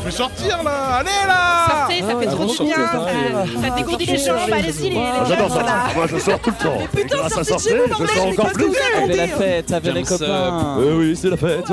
[0.00, 2.76] Je vais sortir là Allez là Sortez, ça fait trop du bien.
[2.76, 4.36] Ça, ça dégourdit les jambes.
[4.52, 5.86] Allez-y, les, J'adore là.
[5.94, 6.78] Moi, je sors tout le temps.
[6.94, 8.66] Mais putain, sortez de chez sortir, vous, je sors encore plus.
[8.94, 10.76] racontez la fête, avec les copains.
[10.78, 11.64] Oui, c'est la fête.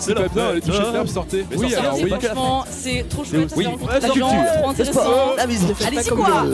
[0.00, 0.92] C'est la bien, les touches fête.
[0.92, 1.46] fermes, sortez.
[1.56, 2.10] Oui, sortez, alors c'est oui.
[2.10, 3.52] Franchement, c'est trop chouette.
[3.56, 3.64] Oui.
[3.64, 5.46] ça rencontre trop intéressant.
[5.46, 5.76] musique.
[5.86, 6.44] Allez-y quoi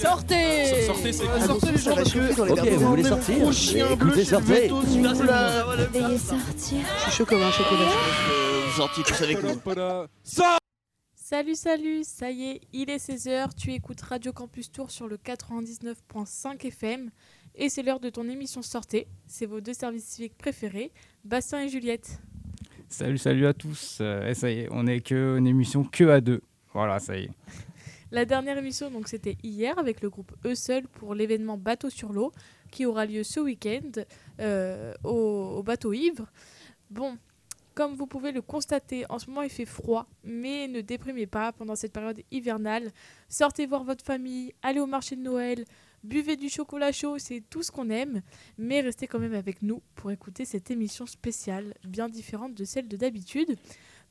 [0.00, 3.36] Sortez Sortez, c'est Ah, sortez les gens parce que Ok, vous voulez sortir
[3.92, 4.68] Écoutez, sortez.
[4.68, 4.82] Vous.
[4.82, 6.78] Veuillez sortir.
[6.98, 7.90] Je suis chaud comme un chocolat.
[8.76, 9.60] Sortis tous avec nous.
[9.64, 10.06] Voilà.
[10.22, 10.58] Ça
[11.14, 15.16] Salut, salut, ça y est, il est 16h, tu écoutes Radio Campus Tour sur le
[15.16, 17.10] 99.5 FM
[17.56, 19.08] et c'est l'heure de ton émission Sortez.
[19.26, 20.92] C'est vos deux services civiques préférés,
[21.24, 22.20] Bastien et Juliette.
[22.88, 23.98] Salut, salut à tous.
[24.00, 26.42] Euh, et ça y est, on est que une émission que à deux.
[26.72, 27.30] Voilà, ça y est.
[28.12, 32.12] La dernière émission, donc c'était hier avec le groupe Eux Seuls pour l'événement Bateau sur
[32.12, 32.30] l'eau
[32.70, 34.02] qui aura lieu ce week-end
[34.38, 36.30] euh, au, au bateau ivre.
[36.88, 37.18] Bon,
[37.76, 41.52] comme vous pouvez le constater, en ce moment il fait froid, mais ne déprimez pas
[41.52, 42.90] pendant cette période hivernale.
[43.28, 45.66] Sortez voir votre famille, allez au marché de Noël,
[46.02, 48.22] buvez du chocolat chaud, c'est tout ce qu'on aime,
[48.56, 52.88] mais restez quand même avec nous pour écouter cette émission spéciale, bien différente de celle
[52.88, 53.56] de d'habitude.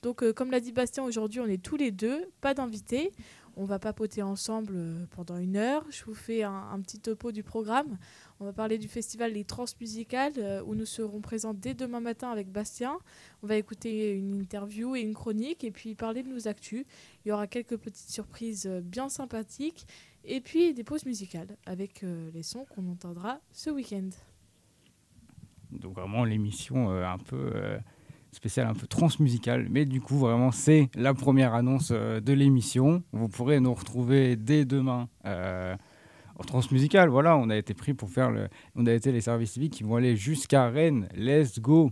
[0.03, 3.11] Donc, euh, comme l'a dit Bastien, aujourd'hui on est tous les deux, pas d'invités.
[3.57, 5.83] On va papoter ensemble euh, pendant une heure.
[5.89, 7.97] Je vous fais un, un petit topo du programme.
[8.41, 12.29] On va parler du festival Les Transmusicales euh, où nous serons présents dès demain matin
[12.29, 12.97] avec Bastien.
[13.43, 16.85] On va écouter une interview et une chronique et puis parler de nos actus.
[17.23, 19.87] Il y aura quelques petites surprises euh, bien sympathiques
[20.25, 24.09] et puis des pauses musicales avec euh, les sons qu'on entendra ce week-end.
[25.71, 27.53] Donc vraiment l'émission euh, un peu
[28.33, 29.67] spéciale, un peu transmusicale.
[29.69, 33.01] Mais du coup, vraiment, c'est la première annonce de l'émission.
[33.13, 35.07] Vous pourrez nous retrouver dès demain.
[36.37, 38.49] En transmusicale, voilà, on a été pris pour faire le.
[38.75, 41.07] On a été les services civiques qui vont aller jusqu'à Rennes.
[41.15, 41.91] Let's go!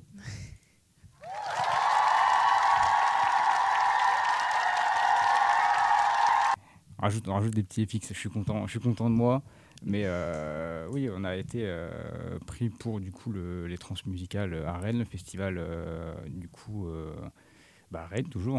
[6.99, 9.41] On rajoute, on rajoute des petits FX, je suis content, je suis content de moi.
[9.86, 11.89] Mais euh, oui, on a été euh,
[12.48, 16.87] pris pour du coup le- les transmusicales à Rennes, le festival euh, du coup
[17.93, 18.55] bah, Rennes toujours.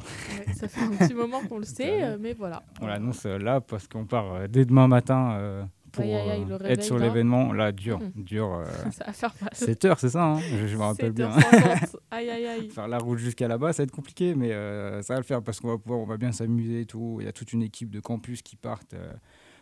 [0.47, 2.63] Ouais, ça fait un petit moment qu'on le sait, euh, mais voilà.
[2.81, 6.59] On l'annonce euh, là parce qu'on part euh, dès demain matin pour Aïe, aïe, euh,
[6.65, 7.53] être sur l'événement.
[7.53, 8.25] Là, dur, Mhm.
[8.25, 8.53] dur.
[8.55, 9.51] euh, Ça va faire mal.
[9.53, 11.31] 7 heures, c'est ça hein je, je me rappelle bien.
[11.31, 11.97] 7h50.
[12.11, 12.71] Aïe, aïe, aïe.
[12.71, 15.43] Faire la route jusqu'à là-bas, ça va être compliqué, mais euh, ça va le faire
[15.43, 17.19] parce qu'on va pouvoir, on va bien s'amuser et tout.
[17.21, 18.95] Il y a toute une équipe de campus qui partent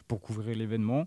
[0.09, 1.07] pour couvrir l'événement,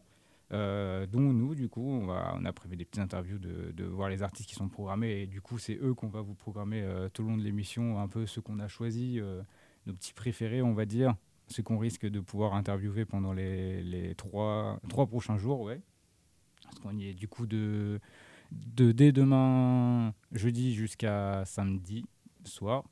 [0.54, 4.50] euh, dont nous, du coup, on, a prévu des petites interviews de, voir les artistes
[4.50, 7.30] qui sont programmés et du coup, c'est eux qu'on va vous programmer euh, tout le
[7.30, 9.42] long de l'émission, un peu ceux qu'on a choisis, euh,
[9.86, 11.16] nos petits préférés, on va dire,
[11.48, 14.80] ceux qu'on risque de pouvoir interviewer pendant les, trois,
[15.10, 15.82] prochains jours, ouais.
[16.64, 18.00] Parce qu'on y est du coup de
[18.52, 22.06] dès demain jeudi jusqu'à samedi
[22.44, 22.84] soir.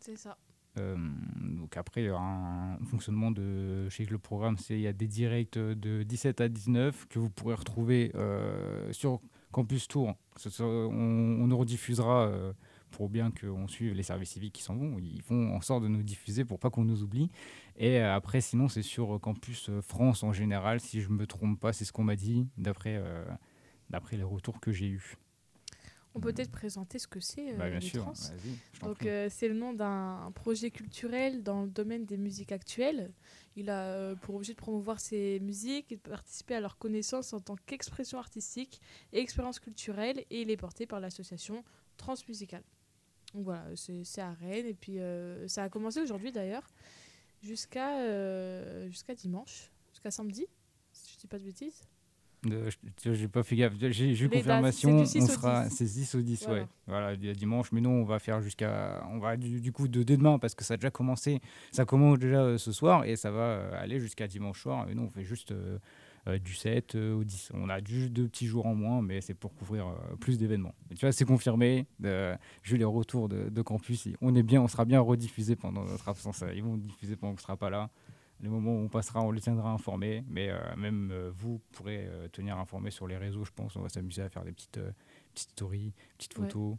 [0.00, 0.36] C'est ça.
[0.78, 0.96] Euh,
[1.36, 3.88] donc après, il y aura un fonctionnement de...
[3.88, 7.06] Je sais que le programme, c'est il y a des directs de 17 à 19
[7.08, 9.20] que vous pourrez retrouver euh, sur
[9.52, 10.14] Campus Tour.
[10.60, 12.52] On, nous rediffusera euh,
[12.90, 14.98] pour bien qu'on suive les services civiques qui s'en vont.
[14.98, 17.30] Ils font en sorte de nous diffuser pour pas qu'on nous oublie.
[17.76, 20.80] Et après, sinon, c'est sur Campus France en général.
[20.80, 23.02] Si je me trompe pas, c'est ce qu'on m'a dit d'après
[23.90, 25.16] d'après les retours que j'ai eus.
[26.14, 28.14] On peut peut-être présenter ce que c'est, euh, Bah, bien les sûr, trans.
[28.82, 33.12] Donc euh, c'est le nom d'un projet culturel dans le domaine des musiques actuelles.
[33.56, 37.32] Il a euh, pour objet de promouvoir ces musiques et de participer à leur connaissance
[37.32, 38.80] en tant qu'expression artistique
[39.12, 41.64] et expérience culturelle et il est porté par l'association
[41.96, 42.62] Transmusicale.
[43.34, 46.66] Donc voilà, c'est c'est à Rennes et puis euh, ça a commencé aujourd'hui d'ailleurs
[47.42, 50.46] jusqu'à euh, jusqu'à dimanche, jusqu'à samedi,
[50.92, 51.82] si je dis pas de bêtises.
[52.46, 52.70] Euh,
[53.02, 53.72] je- J'ai pas fait gaffe.
[53.80, 55.04] J'ai eu confirmation.
[55.04, 55.74] c'est du 6 on sera 10.
[55.76, 56.60] c'est 10 au 10, Voilà.
[56.62, 56.68] ouais.
[56.86, 57.72] Voilà, il y a dimanche.
[57.72, 59.04] Mais non, on va faire jusqu'à.
[59.10, 61.40] On va du, du coup de dès demain parce que ça a déjà commencé.
[61.72, 64.88] Ça commence déjà euh, ce soir et ça va euh, aller jusqu'à dimanche soir.
[64.88, 65.78] Et nous, on fait juste euh,
[66.38, 67.50] du 7 euh, au 10.
[67.54, 69.86] On a juste deux petits jours en moins, mais c'est pour couvrir
[70.20, 70.74] plus d'événements.
[70.90, 71.86] Tu vois, c'est confirmé.
[72.04, 74.08] J'ai eu les retours de, de campus.
[74.20, 76.44] On est bien, on sera bien rediffusé pendant notre absence.
[76.54, 77.90] Ils vont diffuser pendant qu'on ne sera pas là.
[78.40, 80.24] Les moments où on passera, on les tiendra informés.
[80.28, 83.74] Mais euh, même euh, vous pourrez euh, tenir informés sur les réseaux, je pense.
[83.76, 84.80] On va s'amuser à faire des petites,
[85.34, 86.44] petites stories, petites Ouais.
[86.44, 86.76] photos,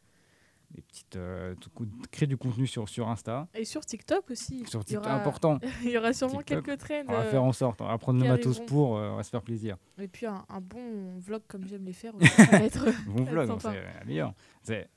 [0.71, 1.17] des petites,
[1.59, 1.69] tout
[2.11, 3.47] créer du contenu sur, sur Insta.
[3.55, 4.63] Et sur TikTok aussi.
[4.67, 5.57] Sur TikTok, aura- important.
[5.83, 7.07] Il y aura sûrement TikTok, quelques traînes.
[7.09, 7.81] On va faire en sorte.
[7.81, 8.91] On va prendre le matos pour.
[8.91, 9.77] on va se faire plaisir.
[9.99, 12.13] Et puis un, un bon vlog comme j'aime les faire.
[12.21, 14.33] aussi, ça va être- Bon vlog, hein, c'est la meilleure.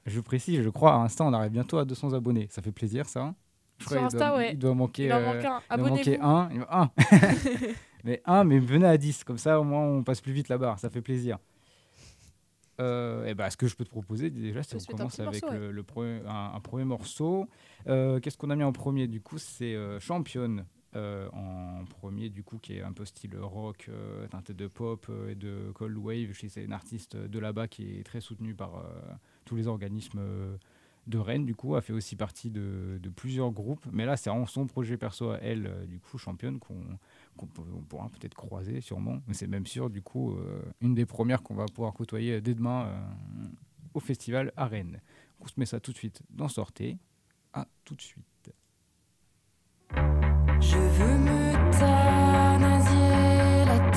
[0.06, 2.46] Je précise, je crois, à Insta, on arrive bientôt à 200 abonnés.
[2.50, 3.34] Ça fait plaisir, ça.
[3.82, 4.52] Je Sur crois qu'il doit- Insta, ouais.
[4.52, 5.60] Il doit manquer, Il en euh, manque un.
[5.70, 6.48] il doit manquer un.
[6.52, 6.90] Il doit- un.
[8.04, 9.24] mais un, mais venez à 10.
[9.24, 10.78] Comme ça, au moins, on passe plus vite la barre.
[10.78, 11.38] Ça fait plaisir.
[12.80, 15.56] euh, eh ben, ce que je peux te proposer déjà, c'est qu'on commence avec morceau,
[15.58, 17.46] le, le premier- un, un premier morceau.
[17.86, 19.38] Euh, Qu'est-ce qu'on a mis en premier du coup?
[19.38, 20.64] C'est euh, Championne
[20.94, 23.88] en premier du coup qui est un peu style rock,
[24.30, 26.32] teinté de pop et de cold wave.
[26.34, 28.84] C'est une artiste de là-bas qui est très soutenue par
[29.46, 30.20] tous les organismes
[31.06, 31.44] de Rennes.
[31.44, 33.86] Du coup, a fait aussi partie de, plusieurs groupes.
[33.92, 36.80] Mais là, c'est vraiment son projet perso à elle, euh, du coup, Championne, qu'on
[37.38, 39.20] on pourra peut-être croiser sûrement.
[39.26, 42.54] Mais c'est même sûr, du coup, euh, une des premières qu'on va pouvoir côtoyer dès
[42.54, 43.46] demain euh,
[43.94, 45.00] au festival à Rennes.
[45.40, 46.98] On se met ça tout de suite dans Sortez.
[47.52, 48.52] À tout de suite.
[49.94, 51.52] Je veux me
[53.66, 53.92] la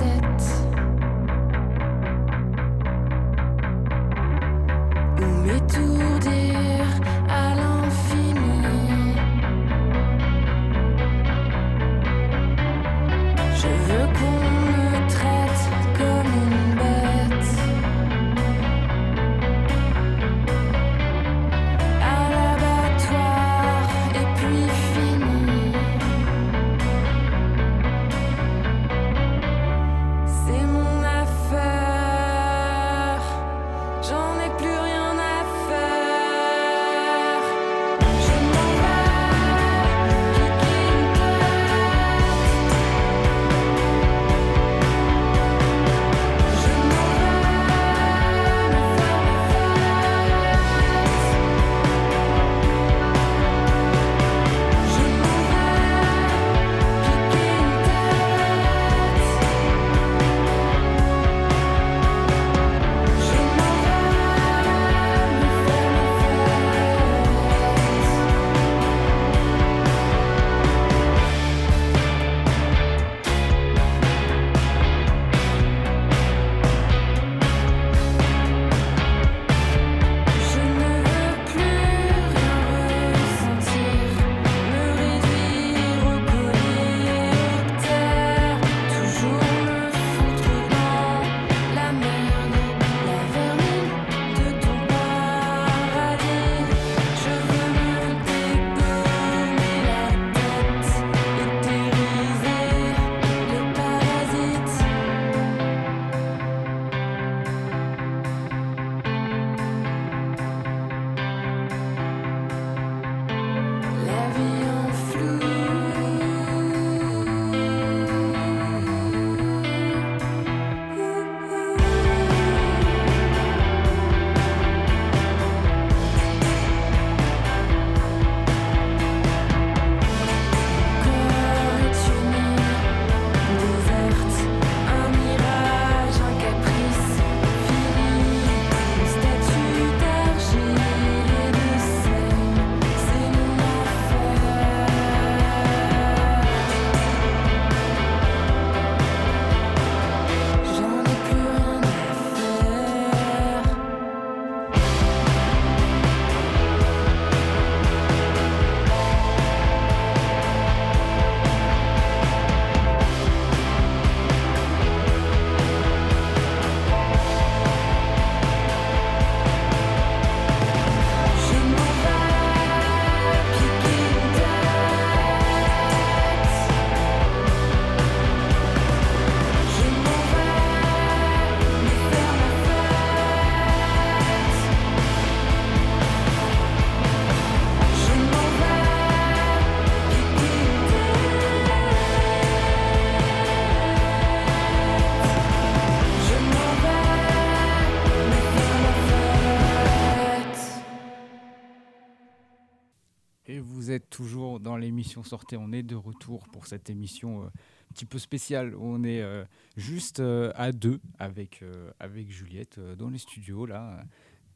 [203.96, 205.58] êtes toujours dans l'émission Sortez.
[205.58, 208.76] On est de retour pour cette émission euh, un petit peu spéciale.
[208.80, 209.44] On est euh,
[209.78, 211.64] juste euh, à deux avec,
[212.00, 214.04] avec Juliette dans les studios, là.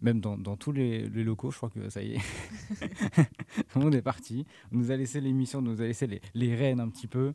[0.02, 2.22] Même dans, dans tous les, les locaux, je crois que ça y est.
[3.76, 4.46] Monde est parti.
[4.72, 7.34] On nous a laissé l'émission, on nous a laissé les, les rênes un petit peu.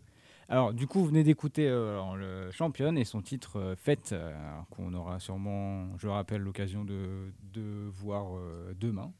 [0.49, 4.33] Alors, du coup, vous venez d'écouter euh, le championne et son titre euh, Fête, euh,
[4.71, 8.33] qu'on aura sûrement, je le rappelle, l'occasion de, de voir
[8.79, 9.13] demain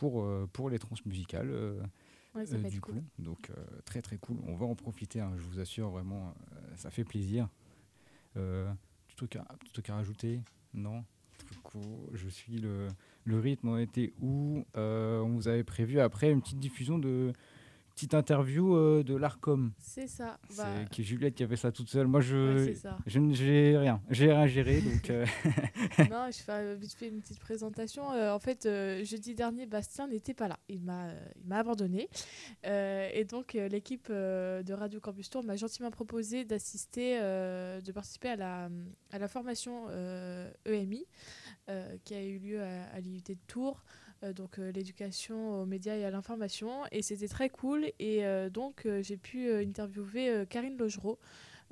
[0.00, 1.50] pour, euh, pour les transmusicales.
[1.50, 1.78] euh,
[2.34, 2.94] Ouais, ça euh, être du cool.
[2.94, 3.04] coup.
[3.18, 3.54] Donc euh,
[3.84, 4.38] très très cool.
[4.46, 7.48] On va en profiter, hein, je vous assure, vraiment, euh, ça fait plaisir.
[8.36, 8.72] Euh,
[9.08, 10.40] petit, truc à, petit truc à rajouter
[10.72, 11.04] Non
[12.14, 12.86] je suis le,
[13.24, 17.32] le rythme, on était où Euh, On vous avait prévu après une petite diffusion de
[17.94, 19.72] petite interview euh, de l'Arcom.
[19.78, 20.38] C'est ça.
[20.48, 22.06] C'est Bah, qui Juliette qui avait ça toute seule.
[22.06, 22.74] Moi, je, ouais,
[23.06, 24.00] je j'ai rien.
[24.10, 25.26] J'ai rien géré, donc euh,
[26.10, 28.12] non, je fais euh, vite fait une petite présentation.
[28.12, 30.58] Euh, en fait, euh, jeudi dernier, Bastien n'était pas là.
[30.68, 31.20] Il m'a, euh,
[31.50, 32.08] abandonné.
[32.66, 37.80] Euh, et donc, euh, l'équipe euh, de Radio Campus Tour m'a gentiment proposé d'assister, euh,
[37.80, 38.68] de participer à la,
[39.12, 41.04] à la formation euh, EMI
[41.68, 43.82] euh, qui a eu lieu à, à l'IUT de Tours.
[44.22, 48.50] Euh, donc euh, l'éducation aux médias et à l'information et c'était très cool et euh,
[48.50, 51.18] donc euh, j'ai pu euh, interviewer euh, Karine Logereau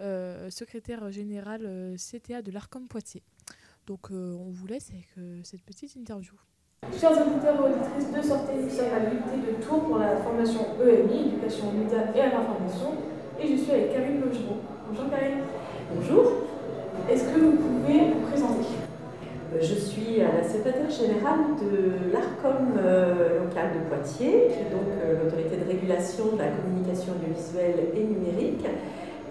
[0.00, 3.22] euh, secrétaire générale euh, CTA de l'Arcom Poitiers
[3.86, 6.32] donc euh, on vous laisse avec euh, cette petite interview.
[6.98, 10.60] Chers auditeurs et auditrices de Sortez, nous sommes à l'unité de Tours pour la formation
[10.80, 12.94] EMI, éducation aux médias et à l'information.
[13.40, 14.58] Et je suis avec Karine Logereau.
[14.88, 15.40] Bonjour Karine.
[15.94, 16.32] Bonjour,
[17.10, 18.77] Est-ce que vous pouvez vous présenter?
[19.60, 24.88] Je suis à la secrétaire générale de l'ARCOM euh, local de Poitiers, qui est donc
[25.02, 28.66] euh, l'autorité de régulation de la communication audiovisuelle et numérique.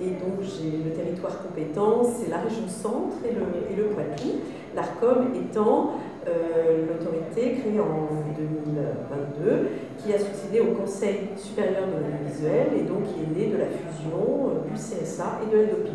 [0.01, 4.41] Et donc j'ai le territoire compétent, c'est la région centre et le, et le Poitou.
[4.75, 5.93] L'ARCOM étant
[6.27, 13.03] euh, l'autorité créée en 2022 qui a succédé au Conseil supérieur de l'audiovisuel et donc
[13.05, 15.91] qui est née de la fusion euh, du CSA et de l'ADOPI.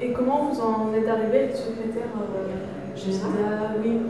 [0.00, 2.83] Et comment vous en êtes arrivé secrétaire euh,
[3.82, 4.00] Oui,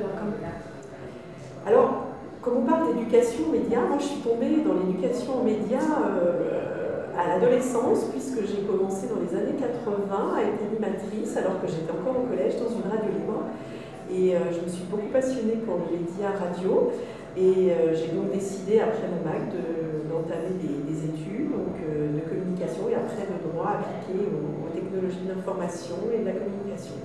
[0.00, 0.32] l'Arcom
[1.66, 1.90] Alors,
[2.42, 5.80] comme on parle d'éducation aux médias, moi je suis tombée dans l'éducation aux médias
[6.20, 11.66] euh, à l'adolescence, puisque j'ai commencé dans les années 80 à être animatrice, alors que
[11.66, 13.40] j'étais encore au collège dans une radio libre.
[14.12, 16.92] Et euh, je me suis beaucoup passionnée pour les médias radio.
[17.36, 22.20] Et euh, j'ai donc décidé, après mon bac, de- d'entamer des, des études euh, de
[22.24, 26.96] communication et après de droit appliqué aux, aux technologies de l'information et de la communication.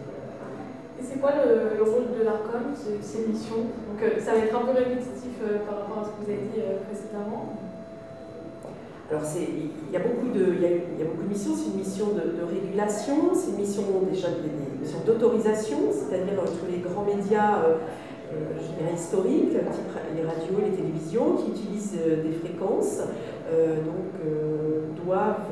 [1.01, 4.65] C'est quoi le, le rôle de l'ARCOM, ces missions Donc euh, ça va être un
[4.65, 7.57] peu répétitif euh, par rapport à ce que vous avez dit euh, précédemment.
[9.09, 11.51] Alors, il y, a beaucoup de, y beaucoup de missions.
[11.53, 14.29] C'est une mission de, régulation, c'est une mission déjà
[15.05, 17.59] d'autorisation, c'est-à-dire tous les grands médias,
[18.95, 22.99] historiques, les radios les télévisions, qui utilisent des fréquences,
[23.51, 25.51] donc doivent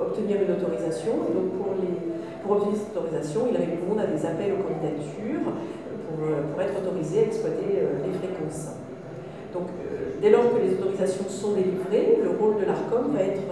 [0.00, 1.10] obtenir une autorisation.
[1.34, 5.52] Donc, pour, les, pour obtenir cette autorisation, ils répondent à des appels aux candidatures
[6.06, 8.76] pour, euh, pour être autorisés à exploiter euh, les fréquences.
[9.52, 13.50] Donc, euh, dès lors que les autorisations sont délivrées, le rôle de l'ARCOM va être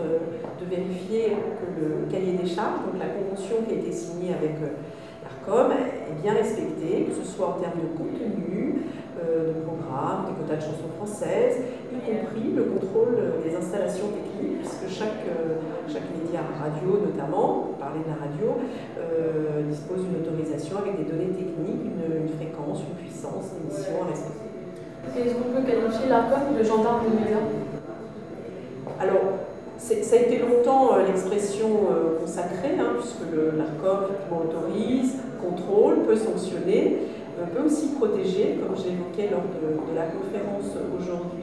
[0.61, 4.57] de vérifier que le cahier des charges, donc la convention qui a été signée avec
[4.63, 8.83] l'ARCOM, est bien respectée, que ce soit en termes de contenu,
[9.19, 11.59] de programme, des quotas de chansons françaises,
[12.09, 18.01] compris le contrôle des installations techniques, puisque chaque, euh, chaque média radio notamment, pour parler
[18.01, 18.49] de la radio,
[18.99, 24.03] euh, dispose d'une autorisation avec des données techniques, une, une fréquence, une puissance, une émission
[24.03, 24.49] à respecter.
[25.17, 27.45] Est-ce qu'on peut qualifier l'ARCOM de gendarme des médias
[29.01, 29.47] Alors,
[29.79, 31.69] ça a été longtemps euh, l'expression
[32.21, 36.99] consacrée, hein, puisque l'ARCOM autorise, contrôle, peut sanctionner,
[37.55, 41.38] peut aussi protéger, comme j'évoquais lors de, de la conférence aujourd'hui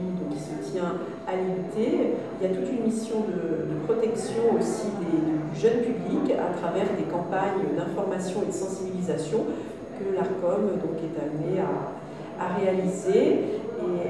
[0.81, 2.15] à l'IUT.
[2.41, 6.85] Il y a toute une mission de, protection aussi des- du jeune public à travers
[6.97, 9.45] des campagnes d'information et de sensibilisation
[9.99, 13.43] que l'ARCOM donc, est amené à, réaliser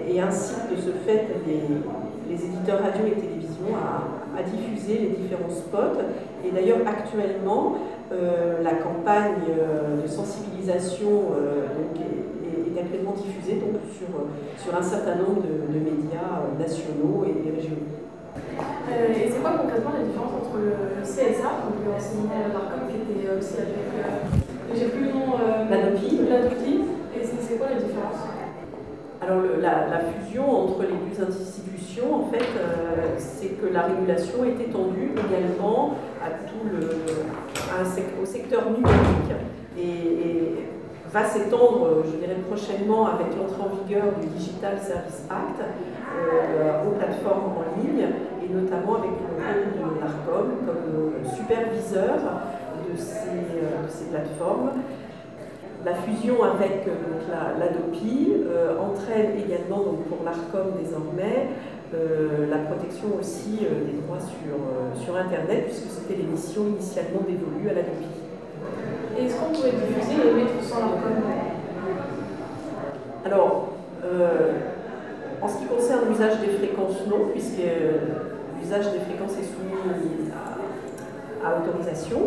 [0.10, 6.02] et, incite de ce fait les, éditeurs radio et télévision à, diffuser les différents spots.
[6.46, 7.76] Et d'ailleurs, actuellement,
[8.12, 12.35] euh, la campagne euh, de sensibilisation euh, est,
[12.96, 14.08] actuellement diffusée donc, sur,
[14.64, 17.92] sur un certain nombre de, de médias euh, nationaux et régionaux.
[18.92, 22.98] Euh, et c'est quoi concrètement la différence entre le CSA, donc l'enseignement de l'ARCOM, qui
[23.04, 23.84] était euh, aussi avec.
[24.00, 25.36] euh, J'ai plus le nom.
[25.36, 26.82] Euh, L'ADOPI.
[27.16, 28.20] Et c'est c'est quoi la différence?
[29.22, 33.84] Alors le- la, la fusion entre les deux institutions, en fait, euh, c'est que la
[33.84, 36.90] régulation est étendue également à tout le,
[37.72, 39.32] à un sec- au secteur numérique
[39.78, 40.56] et, et
[41.12, 46.96] va s'étendre, je dirais prochainement, avec l'entrée en vigueur du Digital Service Act euh, aux
[46.96, 48.06] plateformes en ligne
[48.44, 52.16] et notamment avec le rôle de l'ARCOM comme euh, superviseur
[52.88, 54.72] de ces, euh, de ces plateformes.
[55.86, 58.02] La fusion avec euh, donc,
[58.48, 61.50] euh, entraîne également donc, pour l'ARCOM désormais
[61.94, 67.22] euh, la protection aussi euh, des droits sur, euh, Internet, puisque c'était les missions initialement
[67.28, 68.25] dévolues à l'ADOPI.
[69.18, 71.24] Est-ce qu'on pourrait diffuser et mettre l'ARCOM
[73.26, 73.70] Alors,
[74.04, 74.52] euh,
[75.42, 77.98] en ce qui concerne l'usage des fréquences, non, puisque euh,
[78.60, 80.32] l'usage des fréquences est soumis
[81.44, 82.18] à, autorisation.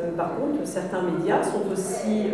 [0.00, 2.30] Euh, par contre, certains médias sont aussi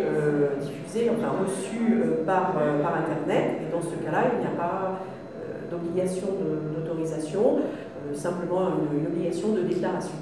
[0.61, 4.99] diffusés, enfin reçus par, par Internet, et dans ce cas-là, il n'y a pas
[5.69, 6.27] d'obligation
[6.75, 7.59] d'autorisation,
[8.13, 10.13] simplement une obligation de déclaration.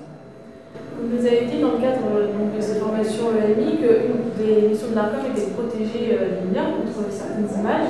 [0.97, 2.07] Vous nous avez dit dans le cadre
[2.55, 6.71] de cette formation EMI qu'une des missions de l'ARCOM était de protéger euh, les mineurs
[6.77, 7.89] contre certaines images.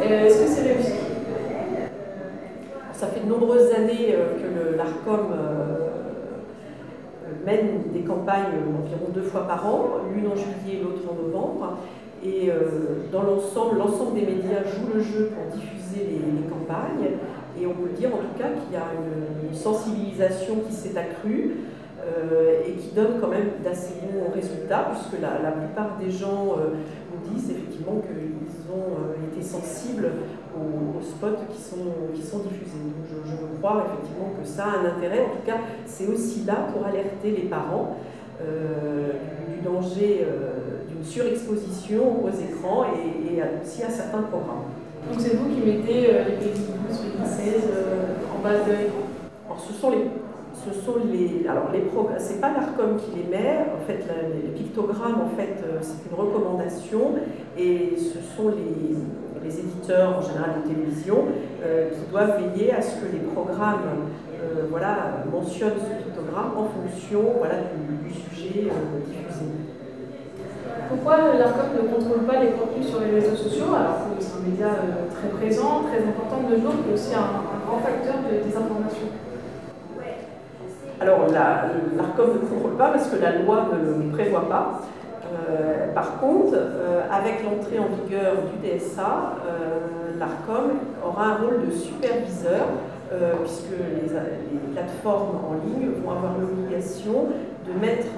[0.00, 0.92] Euh, Est-ce que c'est réussi?
[2.92, 5.34] Ça fait de nombreuses années euh, que l'ARCOM
[7.44, 9.84] mène des campagnes environ deux fois par an,
[10.14, 11.78] l'une en juillet et l'autre en novembre.
[12.24, 12.50] Et
[13.12, 17.18] dans l'ensemble, l'ensemble des médias joue le jeu pour diffuser les, campagnes.
[17.60, 21.56] Et on peut dire en tout cas qu'il y a une, sensibilisation qui s'est accrue
[22.66, 26.76] et qui donne quand même d'assez bons résultats, puisque la, la plupart des gens euh,
[27.10, 30.10] nous disent effectivement qu'ils ont euh, été sensibles
[30.56, 32.80] aux, spots qui sont, qui sont diffusés.
[32.82, 35.20] Donc je, je veux croire effectivement que ça a un intérêt.
[35.20, 37.96] En tout cas, c'est aussi là pour alerter les parents
[38.42, 39.12] euh,
[39.48, 44.64] du danger euh, d'une surexposition aux écrans et, et aussi à certains programmes.
[45.08, 46.52] Donc c'est vous qui mettez euh, les pays
[46.88, 49.06] 12, pays 16 euh, en base de l'écran?
[49.46, 49.98] Alors ce sont les,
[50.66, 53.66] ce sont les, alors les pas l'Arcom qui les met.
[53.74, 54.04] En fait,
[54.42, 57.14] les pictogrammes, en fait, euh, c'est une recommandation
[57.56, 58.96] et ce sont les,
[59.44, 61.24] les éditeurs en général de télévision
[61.64, 66.66] euh, qui doivent veiller à ce que les programmes, euh, voilà, mentionnent ce pictogramme en
[66.66, 68.70] fonction, voilà, du, sujet
[69.06, 69.46] diffusé.
[70.88, 74.48] Pourquoi l'ARCOM ne contrôle pas les contenus sur les réseaux sociaux alors que c'est un
[74.48, 74.70] média
[75.10, 79.08] très présent, très important de nos jours, mais aussi un, un grand facteur de désinformation?
[80.98, 81.64] Alors, la-
[81.96, 84.80] l'ARCOM ne contrôle pas parce que la loi ne le prévoit pas.
[85.26, 91.66] Euh, par contre, euh, avec l'entrée en vigueur du DSA, euh, l'ARCOM aura un rôle
[91.66, 92.66] de superviseur
[93.44, 94.10] puisque les,
[94.72, 97.28] plateformes en ligne vont avoir l'obligation
[97.64, 98.08] de mettre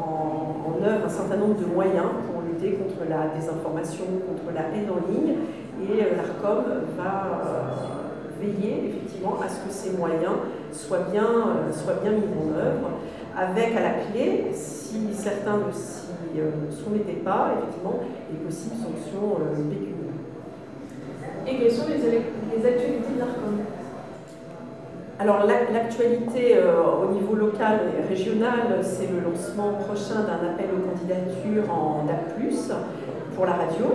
[0.00, 4.86] en, œuvre un certain nombre de moyens pour lutter contre la désinformation, contre la haine
[4.88, 5.34] en ligne.
[5.82, 6.62] Et l'ARCOM
[6.96, 8.05] va
[8.40, 10.36] veiller effectivement à ce que ces moyens
[10.72, 12.88] soient bien, euh, soient bien mis en œuvre,
[13.36, 18.00] avec à la clé, si certains ne s'y euh, soumettaient pas, effectivement,
[18.30, 19.92] les possibles sanctions euh, pécuniaires.
[21.46, 23.58] Et quelles sont les, les actualités de l'ARCOM?
[25.18, 30.66] Alors la- l'actualité euh, au niveau local et régional, c'est le lancement prochain d'un appel
[30.76, 32.36] aux candidatures en DAP+,
[33.34, 33.86] pour la radio,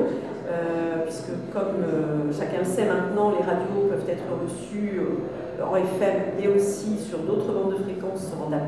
[0.52, 5.76] euh, puisque comme euh, chacun le sait maintenant, les radios peuvent être reçues euh, en
[5.76, 8.62] FM, mais aussi sur d'autres bandes de fréquences en DAP+.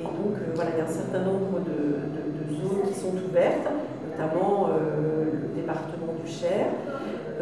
[0.00, 1.70] Et donc voilà, il y a un certain nombre de,
[2.16, 3.68] de- de zones qui sont ouvertes,
[4.10, 6.66] notamment le département du Cher,
[7.38, 7.40] de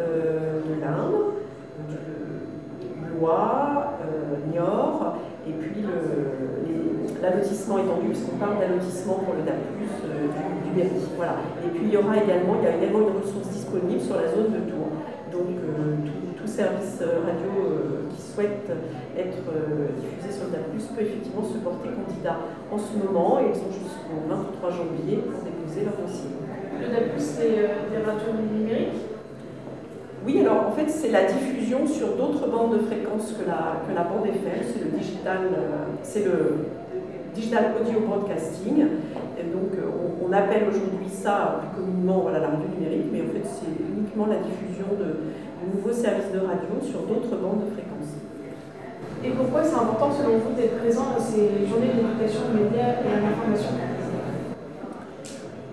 [3.19, 9.59] Loire, euh, Niort, et puis le- les- l'allotissement étendu, puisqu'on parle d'allotissement pour le DAP+,
[9.59, 11.01] euh, du, du Berry.
[11.17, 11.35] Voilà.
[11.65, 14.27] Et puis il y aura également, il y a également une ressource disponible sur la
[14.31, 14.79] zone de Tours.
[15.31, 18.65] Donc euh, tout, tout service euh, radio euh, qui souhaite
[19.17, 19.45] être
[20.01, 22.37] diffusé sur le DAP+, peut effectivement se porter candidat
[22.71, 26.33] en ce moment, et ils ont jusqu'au 23 janvier pour déposer leur dossier.
[26.81, 29.05] Le DAP+, c'est des radios numériques?
[30.25, 33.95] Oui, alors en fait, c'est la diffusion sur d'autres bandes de fréquences que la, que
[33.95, 35.39] la bande FM, c'est le digital,
[36.03, 36.65] c'est le
[37.33, 38.77] digital audio broadcasting.
[39.39, 43.21] Et donc, euh, on, on appelle aujourd'hui ça plus communément voilà, la radio numérique, mais
[43.21, 45.09] en fait, c'est uniquement la diffusion de,
[45.59, 48.13] de nouveaux services de radio sur d'autres bandes de fréquences.
[49.23, 53.09] Et pourquoi c'est important selon vous d'être présent à ces journées d'éducation aux médias et
[53.11, 53.75] à l'information?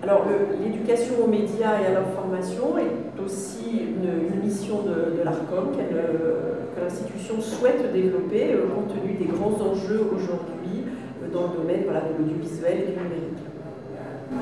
[0.03, 0.25] Alors,
[0.61, 6.71] l'éducation aux médias et à l'information est aussi une, une mission de, de l'ARCOM euh,
[6.75, 10.56] que l'institution souhaite développer euh, compte tenu des grands enjeux aujourd'hui
[11.31, 13.39] dans le domaine voilà, de l'audiovisuel et du numérique.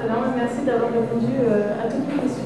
[0.01, 2.45] Alors, merci d'avoir répondu euh, à toutes mes questions.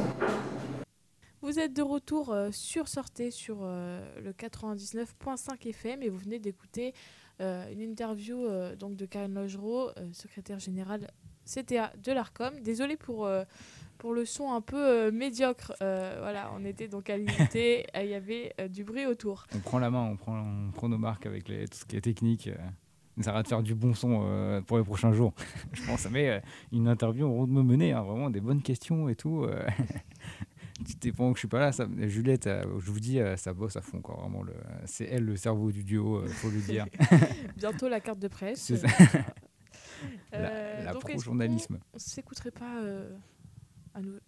[1.41, 6.38] Vous êtes de retour euh, sur Sortez sur euh, le 99.5 FM et vous venez
[6.38, 6.93] d'écouter
[7.41, 11.08] euh, une interview euh, donc de Karine Logereau, euh, secrétaire générale
[11.45, 12.60] CTA de l'ARCOM.
[12.62, 13.45] Désolée pour, euh,
[13.97, 15.73] pour le son un peu euh, médiocre.
[15.82, 19.45] Euh, voilà, on était donc à l'unité, il y avait euh, du bruit autour.
[19.56, 21.95] On prend la main, on prend, on prend nos marques avec les, tout ce qui
[21.95, 22.49] est technique.
[23.19, 25.34] On essaiera de faire du bon son euh, pour les prochains jours.
[25.73, 26.39] je pense, mais euh,
[26.71, 29.43] une interview au rond de me mener, hein, vraiment des bonnes questions et tout.
[29.43, 29.67] euh.
[30.88, 32.47] Tu t'es pendant que je suis pas là, ça, Juliette,
[32.79, 34.15] je vous dis, ça bosse à fond, quoi.
[34.15, 34.53] Vraiment, le,
[34.86, 36.86] c'est elle le cerveau du duo, il faut le dire.
[37.58, 38.62] Bientôt la carte de presse.
[38.62, 38.88] C'est ça.
[40.32, 41.79] La la pro-journalisme.
[41.93, 42.82] On s'écouterait pas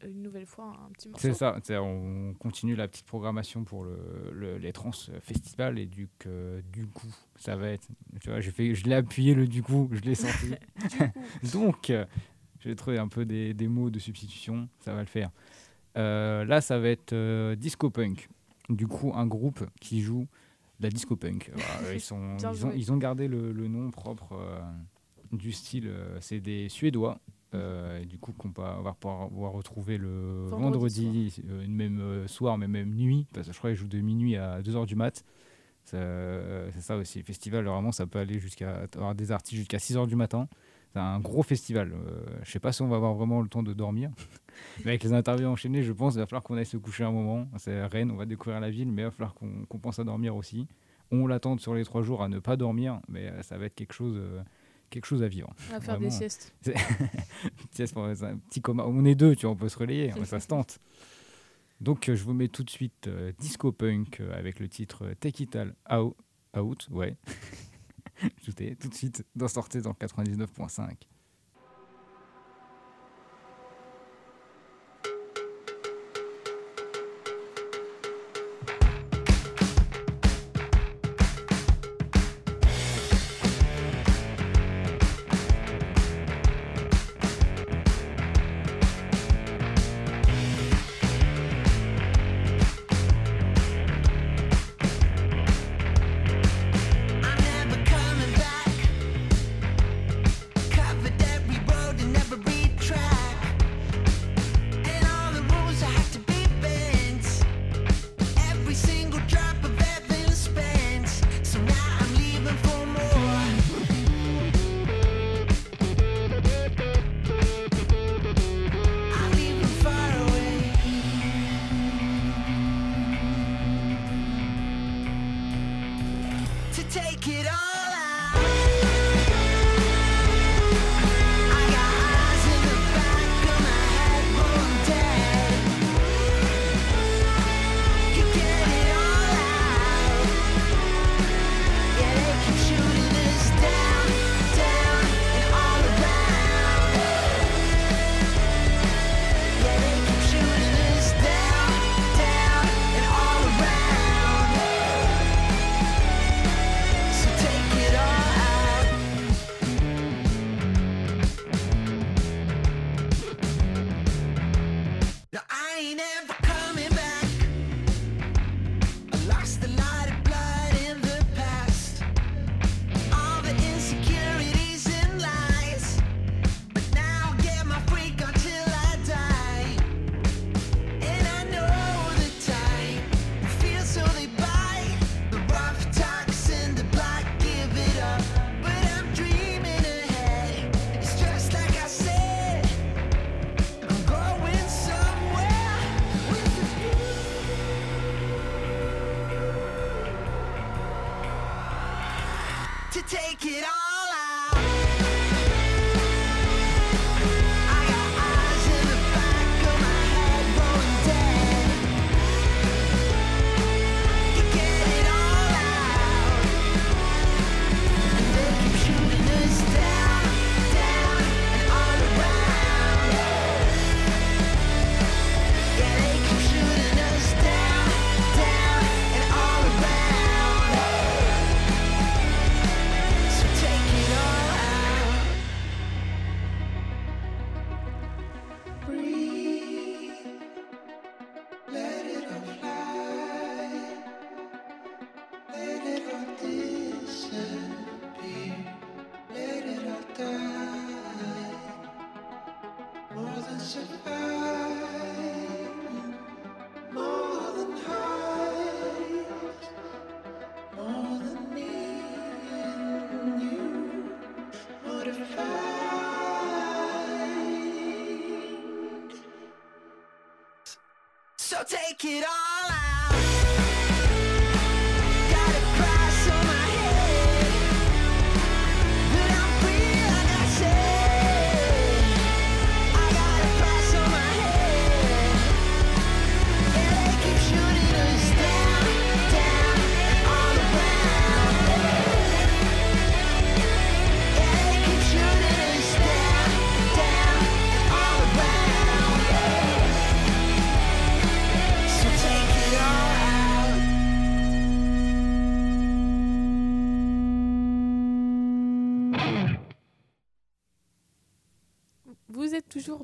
[0.04, 3.98] une nouvelle fois un petit morceau C'est ça, on continue la petite programmation pour le,
[4.34, 6.08] le- les trans festivals et du,
[6.88, 7.88] coup, ça va être.
[8.22, 10.52] Tu vois, fait, je l'ai appuyé le du coup, je l'ai sorti.
[11.54, 12.06] Donc, euh,
[12.60, 15.30] j'ai trouvé un peu des, des mots de substitution, ça va le faire.
[15.98, 18.30] Euh, là, ça va être euh, Disco Punk.
[18.70, 20.28] Du coup, un groupe qui joue
[20.80, 21.52] la disco punk.
[21.54, 24.60] Voilà, ils, sont, ils, ont, ils ont gardé le, le nom propre euh,
[25.32, 25.88] du style.
[25.88, 27.20] euh, c'est des Suédois.
[27.54, 32.58] Euh, et du coup, qu'on va, pouvoir, retrouver le Vendredi vendredi, euh, même euh, soir,
[32.58, 33.28] mais même nuit.
[33.34, 35.26] Parce que je crois qu'ils jouent de minuit à 2h du mat.
[35.84, 37.20] C'est ça aussi.
[37.20, 40.48] Le festival, vraiment, ça peut aller jusqu'à avoir des artistes jusqu'à 6h du matin.
[40.94, 41.94] C'est un gros festival.
[41.94, 44.12] Euh, je sais pas si on va avoir vraiment le temps de dormir.
[44.80, 47.12] mais avec les interviews enchaînées, je pense qu'il va falloir qu'on aille se coucher un
[47.12, 47.48] moment.
[47.58, 50.36] C'est Rennes, on va découvrir la ville, mais il va falloir qu'on pense à dormir
[50.36, 50.68] aussi.
[51.10, 53.94] On l'attend sur les trois jours à ne pas dormir, mais ça va être quelque
[53.94, 54.42] chose, euh,
[54.92, 55.52] quelque chose à vivre.
[55.70, 56.54] On va faire des siestes.
[57.72, 58.84] Sieste pour- un petit coma.
[58.86, 60.80] On est deux, tu vois, on peut se relayer, ça se tente.
[61.80, 65.08] Donc euh, je vous mets tout de suite euh, Disco Punk euh, avec le titre
[65.08, 66.16] euh, Take It All Out,
[66.56, 67.18] out ouais.
[68.46, 70.92] tout, est, tout de suite dans sortez dans le 99.5.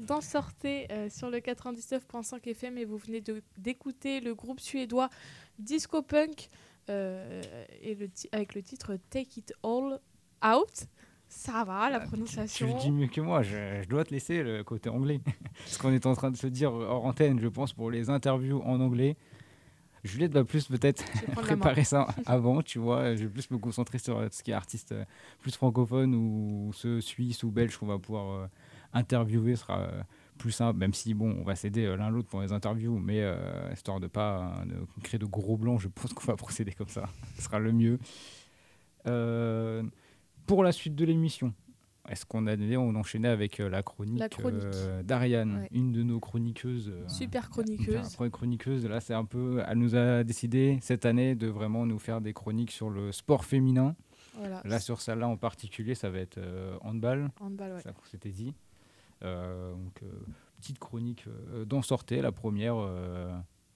[0.08, 3.22] dans Sortez euh, sur le 99.5 FM et vous venez
[3.58, 5.10] d'écouter le groupe suédois
[5.60, 6.50] Disco Punk.
[6.90, 7.42] Euh,
[7.82, 10.00] et le avec le titre Take It All
[10.46, 10.88] Out.
[11.28, 12.68] Ça va, la Tu prononciation.
[12.74, 15.20] le dis mieux que moi, je, je dois te laisser le côté anglais.
[15.66, 18.62] Ce qu'on est en train de se dire hors antenne, je pense, pour les interviews
[18.62, 19.18] en anglais.
[20.06, 21.04] Juliette va plus peut-être
[21.36, 23.14] préparer ça avant, tu vois.
[23.18, 25.04] Je vais plus me concentrer sur ce qui est artiste euh,
[25.42, 28.48] plus francophone ou ceux suisses ou belges qu'on va pouvoir
[28.94, 29.56] interviewer.
[29.56, 30.02] Sera euh,
[30.38, 33.22] plus simple, même si, bon, on va s'aider euh, l'un l'autre pour les interviews, mais
[33.22, 33.36] euh,
[33.74, 37.10] histoire de pas de créer de gros blancs, je pense qu'on va procéder comme ça.
[37.38, 37.98] Ce sera le mieux.
[39.08, 39.84] Euh,
[40.46, 41.54] pour la suite de l'émission,
[42.10, 44.62] est-ce qu'on allait on enchaînait avec la chronique, La chronique.
[44.64, 45.70] euh, d'Ariane, Ouais.
[45.72, 48.16] une de nos chroniqueuses Super chroniqueuse.
[48.32, 49.62] chroniqueuse, là, c'est un peu.
[49.68, 53.44] Elle nous a décidé cette année de vraiment nous faire des chroniques sur le sport
[53.46, 53.96] féminin.
[54.38, 54.62] Voilà.
[54.66, 56.40] Là, sur celle-là en particulier, ça va être
[56.82, 57.30] handball.
[57.40, 57.82] Handball, ouais.
[57.82, 58.54] Ça qu'on s'était dit.
[59.24, 60.08] Euh, donc, euh,
[60.60, 62.76] petite chronique euh, d'en sortir, la première.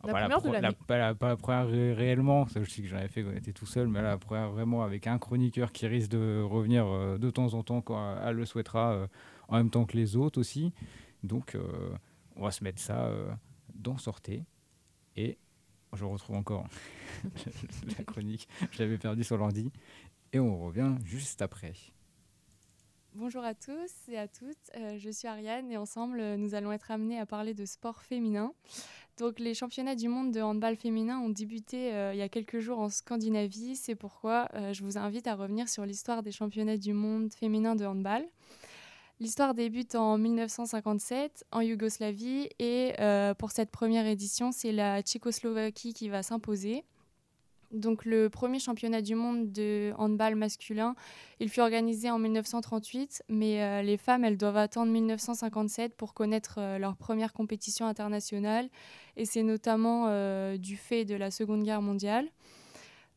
[0.04, 0.78] La pas première de pro- l'année.
[0.88, 3.30] pas, la, pas la première ré- réellement, ça, je sais que j'en avais fait quand
[3.30, 6.88] on était tout seul, mais la première vraiment avec un chroniqueur qui risque de revenir
[6.88, 9.08] euh, de temps en temps quand elle le souhaitera, euh,
[9.48, 10.74] en même temps que les autres aussi.
[11.24, 11.92] Donc, euh,
[12.36, 13.12] on va se mettre ça
[13.76, 14.44] d'en sortir.
[15.16, 15.38] Et
[15.94, 16.66] je retrouve encore
[17.98, 19.72] la chronique, je l'avais perdu sur l'ordi.
[20.34, 21.74] Et on revient juste après.
[23.16, 26.72] Bonjour à tous et à toutes, euh, je suis Ariane et ensemble euh, nous allons
[26.72, 28.54] être amenés à parler de sport féminin.
[29.18, 32.60] Donc les championnats du monde de handball féminin ont débuté euh, il y a quelques
[32.60, 36.94] jours en Scandinavie, c'est pourquoi je vous invite à revenir sur l'histoire des championnats du
[36.94, 38.24] monde féminin de handball.
[39.20, 42.94] L'histoire débute en 1957 en Yougoslavie et
[43.38, 46.86] pour cette première édition c'est la Tchécoslovaquie qui va s'imposer.
[47.74, 50.96] Donc le premier championnat du monde de handball masculin
[51.42, 56.60] il fut organisé en 1938, mais euh, les femmes, elles doivent attendre 1957 pour connaître
[56.60, 58.70] euh, leur première compétition internationale,
[59.18, 62.28] et c'est notamment euh, du fait de la Seconde Guerre mondiale.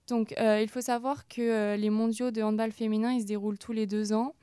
[0.07, 4.13] Donc, il faut savoir que les mondiaux de handball féminin, se déroulent tous les deux
[4.13, 4.35] ans.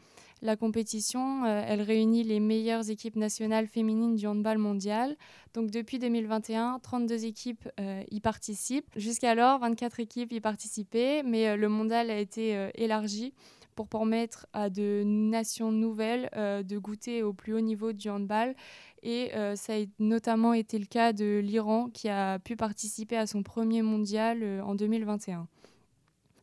[0.44, 5.16] La compétition, euh, elle réunit les meilleures équipes nationales féminines du handball mondial.
[5.54, 8.90] Donc, depuis 2021, 32 équipes euh, y participent.
[8.96, 13.34] Jusqu'alors, 24 équipes y participaient, mais euh, le mondial a été élargi
[13.76, 18.54] pour permettre à de nations nouvelles de goûter au plus haut niveau du handball.
[19.02, 23.44] Et ça a notamment été le cas de l'Iran qui a pu participer à son
[23.44, 25.48] premier mondial en 2021.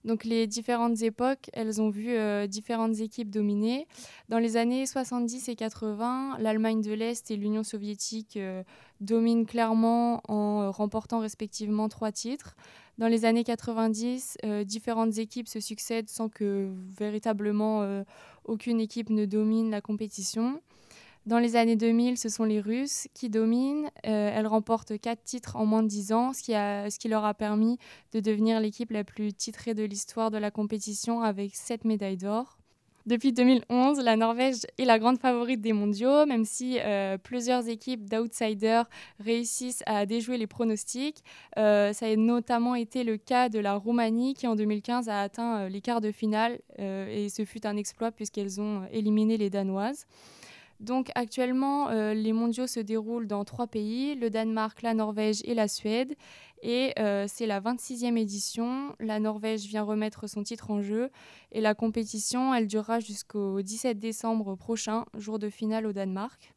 [0.05, 3.87] Donc les différentes époques, elles ont vu euh, différentes équipes dominer.
[4.29, 8.63] Dans les années 70 et 80, l'Allemagne de l'Est et l'Union soviétique euh,
[9.01, 12.57] dominent clairement en euh, remportant respectivement trois titres.
[12.99, 18.05] Dans les années 90, euh, différentes équipes se succèdent sans que véritablement
[18.45, 20.61] aucune équipe ne domine la compétition.
[21.29, 23.91] Dans les années 2000, ce sont les Russes qui dominent.
[24.07, 27.77] Euh, elles remportent quatre titres en moins de 10 ans, ce qui, leur a permis
[28.15, 32.57] de devenir l'équipe la plus titrée de l'histoire de la compétition avec sept médailles d'or.
[33.05, 38.09] Depuis 2011, la Norvège est la grande favorite des mondiaux, même si euh, plusieurs équipes
[38.09, 38.89] d'outsiders
[39.21, 41.23] réussissent à déjouer les pronostics.
[41.59, 45.69] Euh, ça a notamment été le cas de la Roumanie qui en 2015 a atteint
[45.69, 50.07] les quarts de finale et ce fut un exploit puisqu'elles ont éliminé les Danoises.
[50.81, 55.55] Donc actuellement, euh, les mondiaux se déroulent dans trois pays, le Danemark, la Norvège et
[55.55, 56.15] la Suède.
[56.63, 58.95] Et euh, c'est la 26e édition.
[59.01, 61.11] La Norvège vient remettre son titre en jeu.
[61.53, 66.55] Et la compétition, elle durera jusqu'au 17 décembre prochain, jour de finale au Danemark.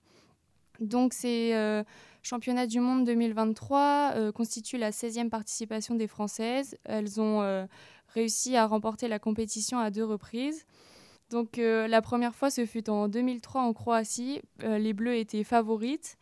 [0.80, 1.84] Donc ces euh,
[2.24, 6.78] championnats du monde 2023 euh, constituent la 16e participation des Françaises.
[6.86, 7.68] Elles ont
[8.14, 10.66] réussi à remporter la compétition à deux reprises.
[11.32, 14.41] Donc euh, la première fois, ce fut en 2003 en Croatie.
[14.63, 16.17] Euh, les Bleus étaient favorites.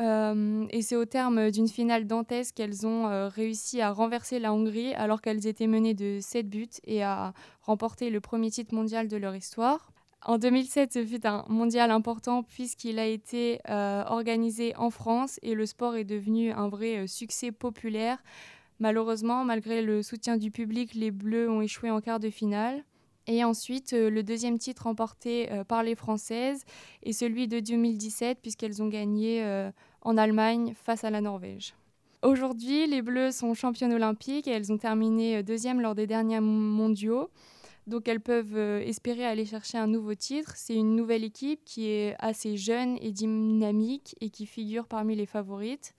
[0.00, 4.94] Euh, et c'est au terme d'une finale dantesque qu'elles ont réussi à renverser la Hongrie
[4.94, 9.16] alors qu'elles étaient menées de 7 buts et à remporter le premier titre mondial de
[9.18, 9.92] leur histoire.
[10.24, 15.66] En 2007, ce fut un mondial important puisqu'il a été organisé en France et le
[15.66, 18.18] sport est devenu un vrai succès populaire.
[18.80, 22.82] Malheureusement, malgré le soutien du public, les Bleus ont échoué en quart de finale.
[23.26, 26.64] Et ensuite, euh, le deuxième titre remporté euh, par les Françaises
[27.04, 31.74] est celui de 2017, puisqu'elles ont gagné euh, en Allemagne face à la Norvège.
[32.22, 37.30] Aujourd'hui, les Bleues sont championnes olympiques et elles ont terminé deuxième lors des derniers mondiaux.
[37.88, 40.52] Donc elles peuvent espérer aller chercher un nouveau titre.
[40.54, 45.26] C'est une nouvelle équipe qui est assez jeune et dynamique et qui figure parmi les
[45.26, 45.96] favorites.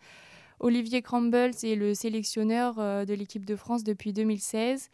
[0.61, 4.89] Olivier Crumbles est le sélectionneur de l'équipe de France depuis 2016.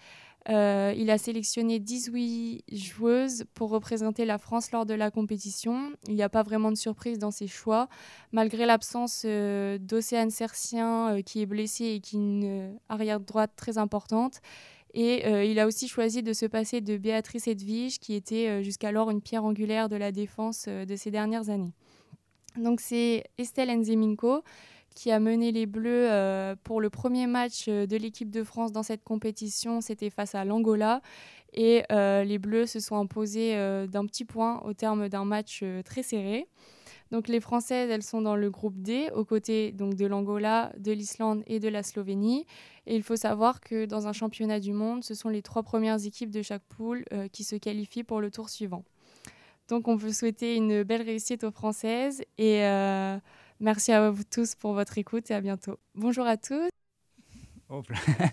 [0.49, 5.91] Euh, il a sélectionné 18 joueuses pour représenter la France lors de la compétition.
[6.07, 7.87] Il n'y a pas vraiment de surprise dans ses choix,
[8.31, 13.51] malgré l'absence euh, d'Océane Sercien euh, qui est blessée et qui est une arrière droite
[13.55, 14.41] très importante.
[14.95, 19.21] Et il a aussi choisi de se passer de Béatrice Edwige, qui était jusqu'alors une
[19.21, 21.73] pierre angulaire de la défense de ces dernières années.
[22.57, 24.41] Donc c'est Estelle Nzeminko
[24.99, 28.73] qui a mené les Bleus euh, pour le premier match euh, de l'équipe de France
[28.73, 29.79] dans cette compétition.
[29.79, 31.01] C'était face à l'Angola.
[31.53, 33.55] Et euh, les Bleus se sont imposés
[33.87, 36.47] d'un petit point au terme d'un match très serré.
[37.11, 40.91] Donc les Françaises, elles sont dans le groupe D, aux côtés donc, de l'Angola, de
[40.91, 42.45] l'Islande et de la Slovénie.
[42.85, 46.05] Et il faut savoir que dans un championnat du monde, ce sont les trois premières
[46.05, 48.83] équipes de chaque poule qui se qualifient pour le tour suivant.
[49.69, 52.61] Donc on peut souhaiter une belle réussite aux Françaises et
[53.59, 55.79] merci à vous tous pour votre écoute et à bientôt.
[55.95, 56.69] Bonjour à tous.
[57.69, 57.97] Hop là.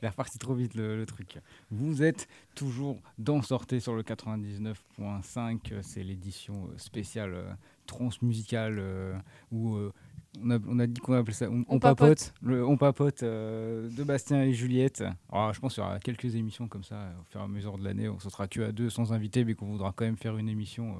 [0.00, 1.38] Il est reparti trop vite le, le truc.
[1.70, 5.72] Vous êtes toujours dans Sortez sur le 99.5.
[5.72, 7.52] euh, C'est l'édition euh, spéciale euh,
[7.86, 9.18] transmusicale euh,
[9.50, 9.92] où euh,
[10.40, 11.98] on, a, on a dit qu'on appelait ça On, On on papote.
[12.30, 12.34] papote.
[12.42, 15.02] Le On papote de Bastien et Juliette.
[15.32, 17.78] Alors, je pense qu'il y aura quelques émissions comme ça au fur et à mesure
[17.78, 18.08] de l'année.
[18.08, 20.48] On se sera que à deux sans invité, mais qu'on voudra quand même faire une
[20.48, 20.96] émission,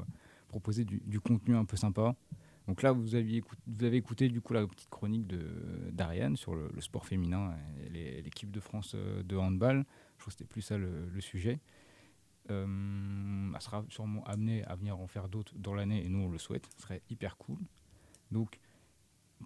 [0.48, 2.16] proposer du, du contenu un peu sympa.
[2.70, 5.44] Donc là, vous, aviez écouté, vous avez écouté du coup la petite chronique de
[5.90, 7.52] d'Ariane sur le, le sport féminin
[7.84, 9.84] et l'équipe de France euh, de handball.
[10.16, 11.58] Je crois que c'était plus ça le, le sujet.
[12.48, 16.28] Euh, elle sera sûrement amenée à venir en faire d'autres dans l'année et nous on
[16.28, 16.68] le souhaite.
[16.76, 17.58] Ce serait hyper cool.
[18.30, 18.60] Donc,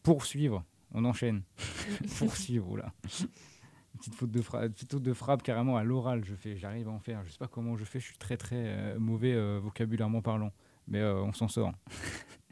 [0.02, 1.44] poursuivre, on enchaîne.
[2.18, 2.76] poursuivre.
[2.76, 6.26] Une petite faute de frappe, petite faute de frappe carrément à l'oral.
[6.26, 7.24] Je fais, j'arrive à en faire.
[7.24, 8.00] Je sais pas comment je fais.
[8.00, 10.52] Je suis très très euh, mauvais euh, vocabulairement parlant,
[10.88, 11.72] mais on s'en sort.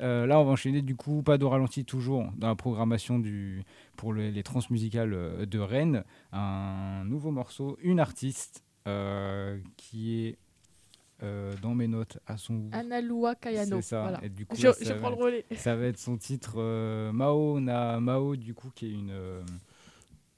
[0.00, 3.62] Euh, là, on va enchaîner du coup, pas de ralenti toujours dans la programmation du,
[3.96, 6.02] pour le- les transmusicales euh, de Rennes.
[6.32, 10.38] Un nouveau morceau, une artiste euh, qui est
[11.22, 12.70] euh, dans mes notes à son goût.
[12.72, 13.76] Analua Kayano.
[13.76, 14.02] C'est ça.
[14.02, 14.24] Voilà.
[14.24, 15.44] Et du coup, je là, je ça prends le relais.
[15.54, 19.14] Ça va être son titre Mao na Mao du coup qui est une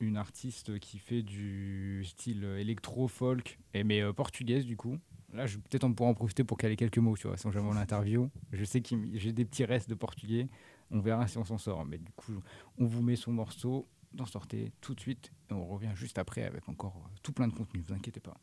[0.01, 4.99] une artiste qui fait du style électro folk mais portugaise du coup.
[5.37, 8.31] Là, peut-être on pourra en profiter pour caler quelques mots, tu vois, sans jamais l'interview.
[8.53, 10.49] Je sais que j'ai des petits restes de portugais.
[10.91, 11.85] On verra si on s'en sort.
[11.85, 12.43] Mais du coup,
[12.79, 16.45] on vous met son morceau dans Sortez tout de suite et on revient juste après
[16.45, 17.83] avec encore euh, tout plein de contenu.
[17.87, 18.37] Vous inquiétez pas.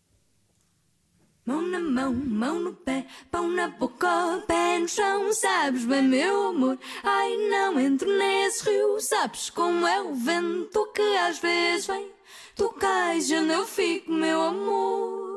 [1.45, 6.47] Mão na mão, mão no pé, pão na boca, pé no chão, sabes bem, meu
[6.47, 6.77] amor?
[7.03, 12.07] Ai, não entro nesse rio, sabes como é o vento que às vezes vem?
[12.55, 13.29] Tu cais,
[14.07, 15.32] meu amor.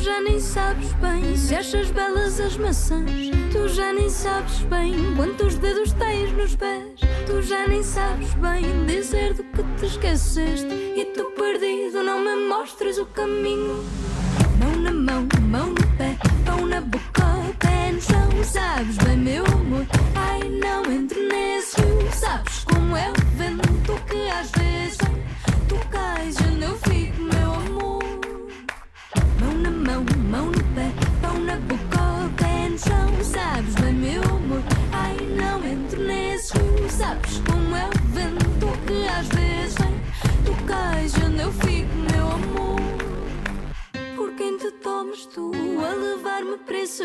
[0.00, 3.30] Já nem sabes bem se achas belas as maçãs.
[3.52, 7.00] Tu já nem sabes bem quantos dedos tens nos pés.
[7.26, 10.68] Tu já nem sabes bem dizer do que te esqueceste.
[10.96, 13.84] E tu perdido não me mostras o caminho.
[14.58, 17.24] Mão na mão, mão no pé, pão na boca,
[17.58, 18.44] pé no chão.
[18.44, 19.86] Sabes bem, meu amor.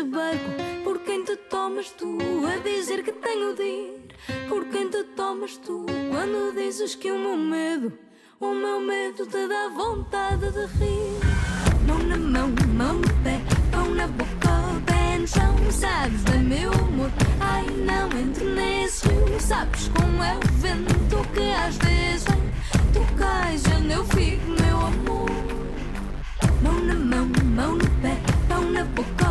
[0.04, 0.50] Barco?
[0.84, 4.48] Por quem te tomas tu a dizer que tenho de ir?
[4.48, 7.92] Por quem te tomas tu quando dizes que o meu medo,
[8.40, 11.20] o meu medo te dá vontade de rir?
[11.86, 15.54] Mão na mão, mão no pé, pão na boca, pé no chão.
[15.70, 17.10] Sabes bem, meu amor.
[17.40, 19.40] Ai, não entro nesse rio.
[19.40, 22.46] Sabes como é o vento que às vezes vem.
[22.92, 25.30] Tu cais, onde eu fico, meu amor.
[26.62, 28.16] Mão na mão, mão no pé,
[28.48, 29.25] pão na boca,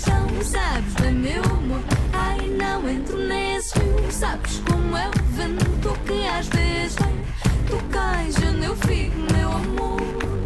[0.00, 0.26] no chão.
[0.42, 1.82] Sabes bem, meu amor.
[2.12, 4.10] Ai, não entro nesse rio.
[4.10, 7.20] Sabes como é o vento que às vezes vem.
[7.66, 10.39] Tu cais, onde eu fico, meu amor.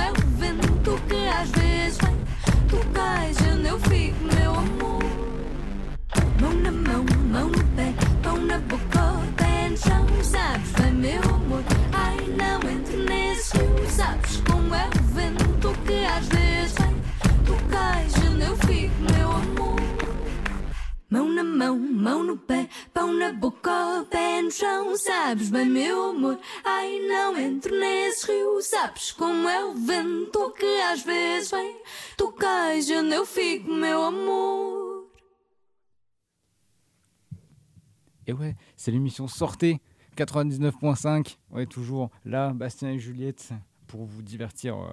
[0.00, 2.16] É o vento que às vezes vem.
[2.68, 5.02] Tu cais onde eu fico, meu amor.
[6.40, 10.06] Mão na mão, mão no pé, pão na boca, pé no chão.
[10.22, 11.62] Sabes bem, meu amor.
[11.92, 13.90] Ai, não entre nesse rio.
[13.90, 16.94] Sabes como é o vento que às vezes vem.
[17.44, 19.80] Tu cais onde eu fico, meu amor.
[21.10, 23.57] Mão na mão, mão no pé, pão na boca.
[38.26, 39.80] Et ouais, c'est l'émission Sortez
[40.16, 41.36] 99.5.
[41.50, 43.50] Ouais, toujours là, Bastien et Juliette,
[43.86, 44.88] pour vous divertir euh,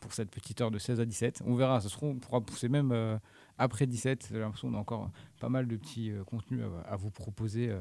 [0.00, 1.42] pour cette petite heure de 16 à 17.
[1.46, 3.18] On verra, ça sera, on pourra pousser même euh,
[3.58, 4.28] après 17.
[4.30, 7.74] J'ai l'impression qu'on a encore pas mal de petits euh, contenus à, vous proposer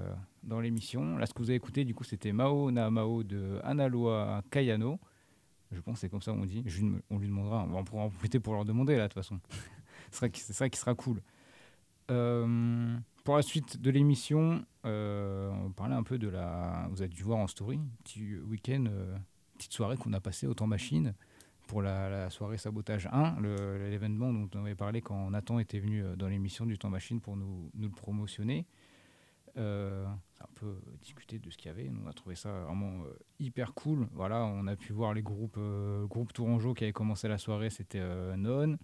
[0.45, 1.17] dans l'émission.
[1.17, 4.99] Là, ce que vous avez écouté, du coup, c'était Mao na Mao de Analoa Kayano.
[5.71, 6.63] Je pense que c'est comme ça on dit.
[7.09, 9.39] On lui demandera, on pourra en profiter pour leur demander là, de toute façon.
[10.11, 11.21] c'est ça qui- sera cool.
[12.11, 16.87] Euh, pour la suite de l'émission, euh, on parlait un peu de la.
[16.91, 19.17] Vous avez dû voir en story, petit week-end, euh,
[19.57, 21.13] petite soirée qu'on a passée au temps machine
[21.67, 26.03] pour la, soirée sabotage 1, le- l'événement dont on avait parlé quand Nathan était venu
[26.03, 28.67] euh, dans l'émission du temps machine pour nous le promotionner.
[29.57, 30.05] Euh,
[30.41, 31.87] un peu discuter de ce qu'il y avait.
[31.89, 34.07] Nous, on a trouvé ça vraiment euh, hyper cool.
[34.13, 37.69] Voilà, on a pu voir les groupes, euh, groupe Tourangeau qui avait commencé la soirée,
[37.69, 38.77] c'était euh, Non.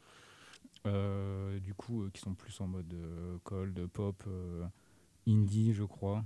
[0.87, 2.95] Euh, du coup, qui sont plus en mode
[3.43, 4.23] cold, pop,
[5.27, 6.23] indie, je crois.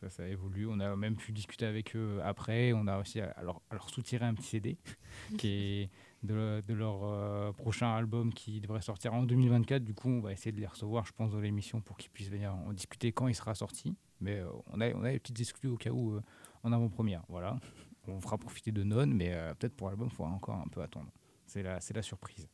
[0.00, 0.66] Ça, ça évolue.
[0.66, 2.72] On a même pu discuter avec eux après.
[2.72, 4.78] On a réussi à leur, à leur soutirer un petit CD
[5.38, 5.90] qui est
[6.22, 9.84] de, leur euh, prochain album qui devrait sortir en 2024.
[9.84, 12.30] Du coup, on va essayer de les recevoir, je pense, dans l'émission pour qu'ils puissent
[12.30, 13.96] venir en discuter quand il sera sorti.
[14.20, 16.22] Mais euh, on, a, on a les petites exclus au cas où euh,
[16.62, 17.22] en avant-première.
[17.28, 17.58] Voilà.
[18.06, 21.10] On fera profiter de Non, mais peut-être pour l'album, il faudra encore un peu attendre.
[21.46, 22.48] C'est la, la surprise.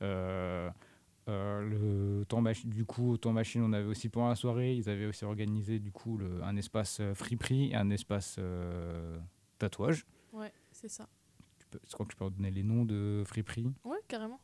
[0.00, 0.72] Le
[2.26, 5.26] temps du coup, au temps machine, on avait aussi pendant la soirée, ils avaient aussi
[5.26, 8.40] organisé du coup un espace friperie un espace
[9.58, 10.06] tatouage.
[10.32, 11.06] Ouais, c'est ça.
[11.86, 13.72] Je crois que tu peux redonner les noms de friperie.
[13.84, 14.40] Ouais, carrément.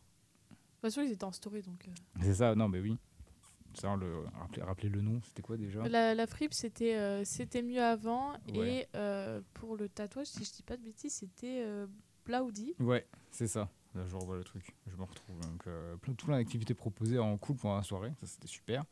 [0.51, 1.87] De toute façon, ils étaient en story donc.
[1.89, 1.93] euh.
[2.23, 2.97] C'est ça, non, mais oui.
[3.75, 5.87] Ça, le, rappelez, rappelez le nom, c'était quoi déjà?
[5.89, 8.33] La, la fripe, c'était euh, c'était mieux avant.
[8.55, 8.83] Ouais.
[8.83, 11.65] Et euh, pour le tatouage, si je dis pas de bêtises, c'était
[12.25, 12.75] Blaudi.
[12.81, 13.69] Ouais, c'est ça.
[13.95, 15.39] Là, je revois le truc, je me retrouve.
[15.41, 15.65] Donc,
[16.17, 18.85] tout plein d'activités proposées en cool pendant la soirée, ça c'était super.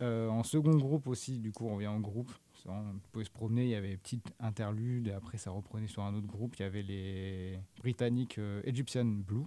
[0.00, 2.30] En second groupe aussi, du coup, on vient en groupe.
[2.72, 6.02] On pouvait se promener, il y avait des petites interludes, et après ça reprenait sur
[6.02, 6.56] un autre groupe.
[6.58, 9.44] Il y avait les Britanniques euh, Egyptian Blue.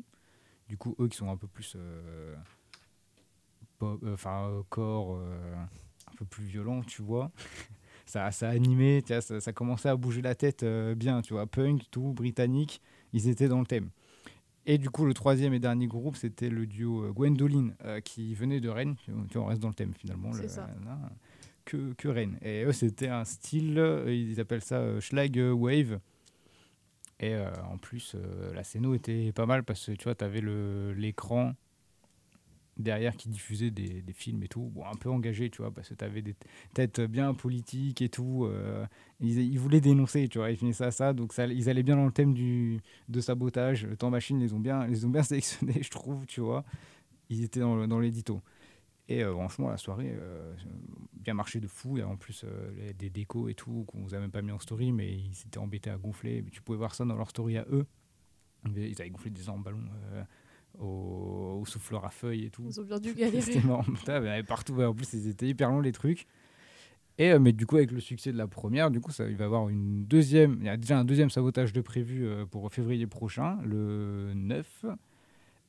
[0.69, 1.74] Du coup, eux qui sont un peu plus.
[1.76, 2.36] euh,
[3.78, 7.32] pop- euh, Enfin, corps un peu plus violent, tu vois.
[8.05, 10.63] ça, ça animait, tu vois, ça, ça commençait à bouger la tête
[10.95, 11.47] bien, tu vois.
[11.47, 12.82] Punk, tout, britannique,
[13.13, 13.89] ils étaient dans le thème.
[14.67, 18.59] Et du coup, le troisième et dernier groupe, c'était le duo Gwendoline, euh, qui venait
[18.61, 18.95] de Rennes.
[19.05, 20.32] Tu vois, on reste dans le thème finalement.
[20.34, 20.67] C'est le- ça.
[20.86, 20.99] là,
[21.66, 22.38] que, que Rennes.
[22.41, 25.99] Et eux, c'était un style, euh, ils appellent ça euh, Schlag Wave.
[27.20, 30.24] Et euh, en plus, euh, la scéno était pas mal parce que tu vois, tu
[30.26, 30.41] avais
[30.95, 31.53] l'écran
[32.78, 35.93] derrière qui diffusait des, films et tout, bon, un peu engagé, tu vois, parce que
[35.93, 36.36] tu avais des
[36.74, 38.45] têtes bien politiques et tout.
[38.45, 38.86] euh,
[39.20, 41.95] ils, ils voulaient dénoncer, tu vois, ils finissaient à ça, donc ça, ils allaient bien
[41.95, 43.86] dans le thème du, de sabotage.
[43.86, 46.64] Le temps machine, les ont bien, ont bien sélectionnés, je trouve, tu vois.
[47.30, 48.41] Ils étaient dans, le- dans l'édito.
[49.12, 50.53] Et euh, franchement, la soirée, euh,
[51.14, 51.97] bien marché de fou.
[51.97, 54.59] Et en plus, euh, des décos et tout, qu'on vous a même pas mis en
[54.59, 56.41] story, mais ils s'étaient embêtés à gonfler.
[56.41, 57.86] Mais tu pouvais voir ça dans leur story à eux.
[58.74, 59.84] Ils avaient gonflé des énormes ballons
[60.14, 60.24] euh,
[60.80, 62.64] au, au souffleur à feuilles et tout.
[62.66, 63.41] Ils ont bien dû galérer.
[63.41, 63.84] C'était marrant.
[63.86, 64.82] Il y partout.
[64.82, 66.26] En plus, ils étaient hyper longs les trucs.
[67.18, 69.43] Et mais du coup, avec le succès de la première, du coup, ça, il va
[69.43, 70.57] y avoir une deuxième.
[70.62, 74.86] Il y a déjà un deuxième sabotage de prévu pour février prochain, le 9.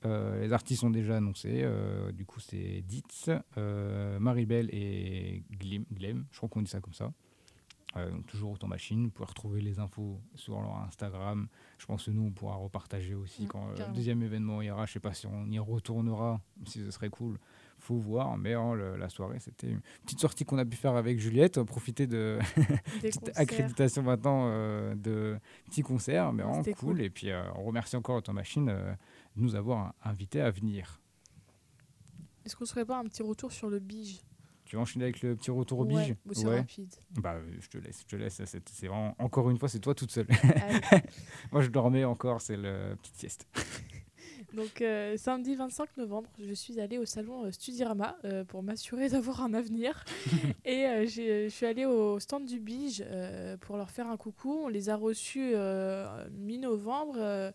[0.05, 1.63] Euh, les artistes sont déjà annoncés.
[1.63, 6.25] euh, du coup, c'est Ditz, euh, Maribel et Glim, Glem.
[6.33, 7.13] Je crois qu'on dit ça comme ça.
[7.97, 9.05] Euh, donc toujours autant machine.
[9.05, 11.47] Vous pouvez retrouver les infos sur leur Instagram.
[11.79, 13.95] Je pense que nous, on pourra repartager aussi Mm, quand euh, le carrément.
[13.97, 14.87] deuxième événement ira.
[14.87, 17.39] Je sais pas si on y retournera, si ce serait cool.
[17.79, 18.39] Faut voir.
[18.39, 21.61] Mais hein, le- la soirée, c'était une petite sortie qu'on a pu faire avec Juliette.
[21.65, 22.39] Profiter de
[23.03, 26.33] petite accréditation maintenant euh, de petits concerts.
[26.33, 26.75] Mais vraiment cool.
[26.77, 27.01] cool.
[27.03, 28.95] Et puis, euh, on remercie encore autant machine euh,
[29.37, 30.99] de nous avoir invités à venir.
[32.47, 34.21] Est-ce qu'on serait pas un petit retour sur le bige
[34.73, 36.95] Tu vas enchaîner avec le petit retour au Ouais, bige c'est rapide.
[37.21, 38.41] Bah, euh, je te laisse, je te laisse.
[38.47, 40.27] C'est vraiment, encore une fois, c'est toi toute seule.
[40.33, 40.81] Allez.
[41.53, 43.47] Moi, je dormais encore, c'est le petite sieste.
[44.55, 49.09] Donc euh, samedi 25 novembre, je suis allée au salon euh, Studirama euh, pour m'assurer
[49.11, 50.07] d'avoir un avenir.
[50.65, 54.17] et euh, j'ai- je suis allée au stand du Bige euh, pour leur faire un
[54.17, 54.59] coucou.
[54.65, 57.53] On les a reçus euh, mi-novembre.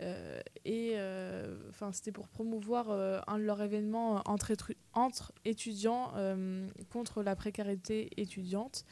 [0.00, 4.52] Euh, et euh, enfin c'était pour promouvoir euh, un de leurs événements entre,
[5.44, 6.12] étudiants
[6.90, 8.84] contre la précarité étudiante.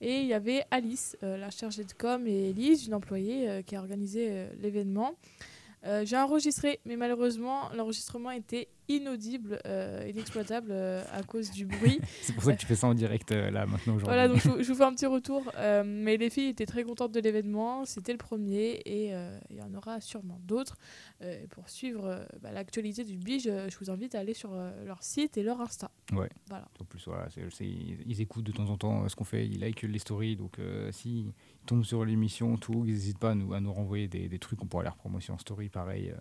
[0.00, 3.80] Et il y avait Alice, la chargée de com, et Elise, une employée qui a
[3.80, 5.14] organisé l'événement.
[5.84, 11.98] Euh, J'ai enregistré, mais malheureusement, l'enregistrement était inaudible, euh, inexploitable euh, à cause du bruit.
[12.22, 14.04] C'est pour ça que tu fais ça en direct là maintenant aujourd'hui.
[14.04, 15.50] Voilà, donc je, vous- je vous fais un petit retour.
[15.84, 17.84] Mais les filles étaient très contentes de l'événement.
[17.84, 19.12] C'était le premier et
[19.50, 20.76] il y en aura sûrement d'autres.
[21.50, 24.54] Pour suivre bah, l'actualité du Bige, je vous invite à aller sur
[24.84, 25.90] leur site et leur Insta.
[26.12, 26.28] Ouais.
[26.48, 26.68] Voilà.
[26.80, 27.28] En plus, voilà,
[27.60, 30.36] ils écoutent de temps en temps ce qu'on fait, ils likent les stories.
[30.36, 30.56] Donc,
[30.90, 31.32] s'ils
[31.66, 34.62] tombent sur l'émission, tout, ils n'hésitent pas à nous, à nous renvoyer des, des trucs.
[34.62, 36.10] On pourra les repromotion en story, pareil.
[36.10, 36.20] euh,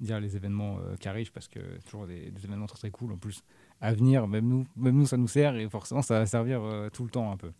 [0.00, 2.90] dire les événements euh, qui arrivent parce que c'est toujours des, des événements très très
[2.90, 3.12] cool.
[3.12, 3.44] En plus,
[3.80, 6.88] à venir, même nous, même nous ça nous sert et forcément, ça va servir euh,
[6.90, 7.52] tout le temps un peu.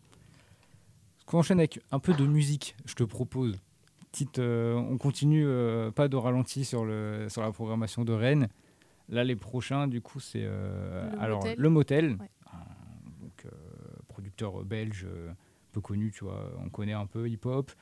[1.32, 3.56] On enchaîne avec un peu de musique, je te propose.
[4.10, 8.48] Petite, euh, on continue, euh, pas de ralenti sur, le, sur la programmation de Rennes.
[9.08, 11.58] Là, les prochains, du coup, c'est euh, Le alors Motel.
[11.58, 12.30] le Motel, Ouais.
[12.52, 13.46] un- donc
[14.08, 15.06] producteur belge
[15.72, 17.72] peu connu, tu vois, on connaît un peu hip-hop,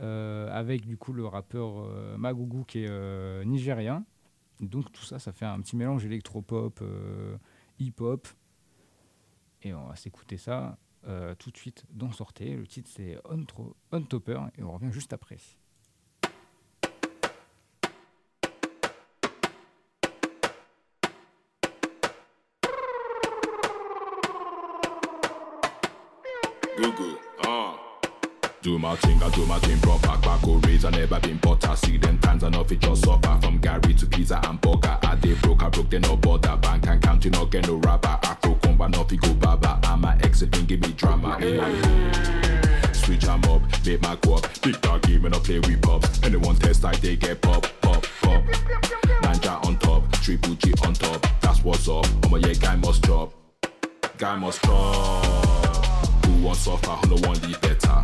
[0.00, 4.04] euh, avec du coup le rappeur euh, qui est euh, nigérien.
[4.60, 7.36] Donc tout ça, ça fait un petit mélange électropop, euh,
[7.78, 8.28] hip-hop.
[9.62, 10.78] Et on va s'écouter ça
[11.38, 12.54] tout de suite dans Sortez.
[12.54, 15.38] Le titre c'est On Topper et on revient juste après.
[26.78, 27.76] Google, uh.
[28.62, 30.16] Do my thing, I do my thing proper.
[30.20, 31.74] Back or raise, I never been butter.
[31.74, 33.36] See them times I know it just suffer.
[33.42, 34.96] From Gary to pizza and burger.
[35.02, 36.56] I they broke, I broke, they no bother.
[36.56, 38.16] Bank and counting, no get no rapper.
[38.22, 39.80] Afro comba, no go baba.
[39.82, 41.36] I'm a exit, give me drama.
[41.40, 42.92] eh.
[42.92, 44.46] Switch I'm up, make my go up.
[44.62, 46.04] Big dog game and I play with pop.
[46.22, 48.44] Anyone test like they get pop, pop, pop.
[49.22, 51.26] Ninja on top, triple G on top.
[51.40, 52.06] That's what's up.
[52.24, 53.32] Oh my yeah, guy must chop.
[54.16, 55.67] Guy must chop.
[56.38, 57.98] Who wants suffer, who no one live better.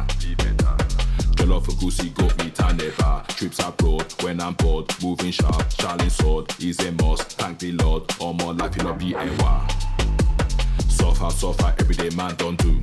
[1.37, 3.23] Jollof for goosey, goat meat and never.
[3.29, 4.91] Trips abroad when I'm bored.
[5.01, 7.39] Moving sharp, Charlie sword is a must.
[7.39, 9.69] Thank the Lord, all my life a be ewa.
[10.89, 12.83] Suffer, suffer, everyday man don't do.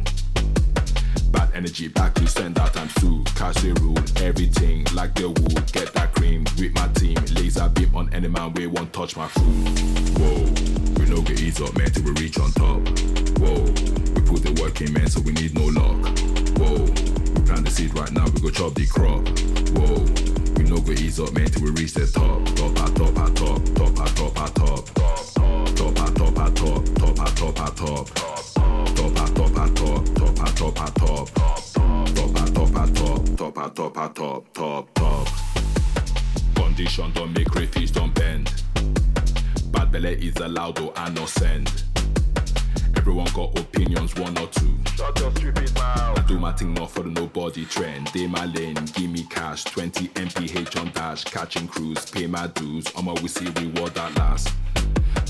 [1.31, 3.21] Bad energy back to send out times two.
[3.35, 5.69] Cash the rule, everything like the wood.
[5.73, 7.17] Get that cream with my team.
[7.35, 9.79] Laser beam on any man, we won't touch my food.
[10.17, 10.45] Whoa,
[10.97, 12.87] we no get ease up, man, till we reach on top.
[13.37, 15.99] Whoa, put the work in, man, so we need no luck.
[16.55, 16.87] Whoa,
[17.43, 19.27] plant the seed right now, we go chop the crop.
[19.75, 20.07] Whoa,
[20.55, 22.39] we no go ease up, man, till we reach the top.
[22.55, 24.87] Top, at top, at top, top, at top, at top.
[25.75, 28.07] Top, at top, at top, top, at top, at top.
[28.95, 31.27] Top, at top, at top, top, at top, at top.
[32.15, 35.27] Top, at top, at top, top, at top, at top, top, top.
[36.55, 38.63] Condition don't make crayfish don't bend.
[39.71, 41.83] Bad belly is allowed though I no send.
[43.01, 44.77] Everyone got opinions, one or two.
[44.95, 46.19] Shut your stupid mouth.
[46.19, 48.11] I do my thing not for the nobody trend.
[48.11, 49.63] Day my lane, give me cash.
[49.63, 52.85] 20 MPH on dash, catching crews, pay my dues.
[52.95, 54.53] I'ma see reward that last.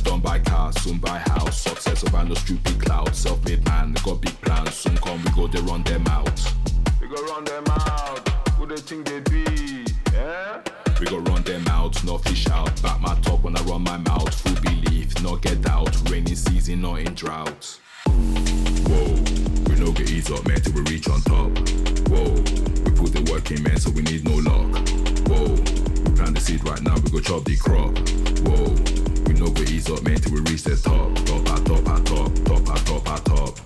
[0.03, 1.61] Don't buy cars, soon buy house.
[1.61, 3.15] Success over no stupid cloud.
[3.15, 4.73] Self-made man, got big plans.
[4.73, 6.53] Soon come we go, they run them out.
[6.99, 8.27] We go run them out.
[8.57, 9.85] Who they think they be?
[10.11, 10.61] Yeah?
[11.01, 12.79] We go run them out, no fish out.
[12.83, 14.31] Back my top when I run my mouth.
[14.41, 15.89] Full belief, no get out.
[16.11, 17.79] Rainy season, not in drought.
[18.05, 19.15] Whoa,
[19.65, 21.57] we no get ease up, man, till we reach on top.
[22.07, 22.33] Whoa,
[22.85, 24.77] we put the work in, man, so we need no luck.
[25.25, 27.97] Whoa, we plant the seed right now, we go chop the crop.
[28.45, 28.69] Whoa,
[29.25, 31.15] we no go ease up, man, till we reach the top.
[31.25, 33.57] Top, at top, at top, top, at top, at top.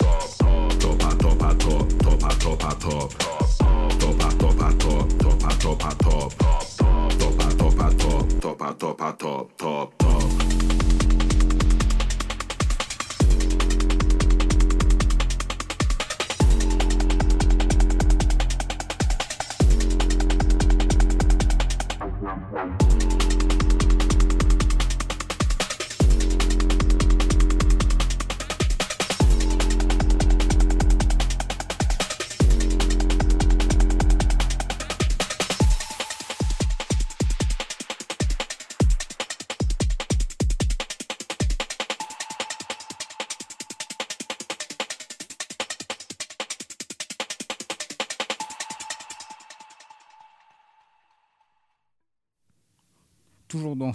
[0.80, 3.12] Top, at top, at top, top, at top, at top.
[4.00, 6.65] Top, at top, at top, top, at top, at top
[7.76, 10.65] top, I top, top, I top, I top, top, top.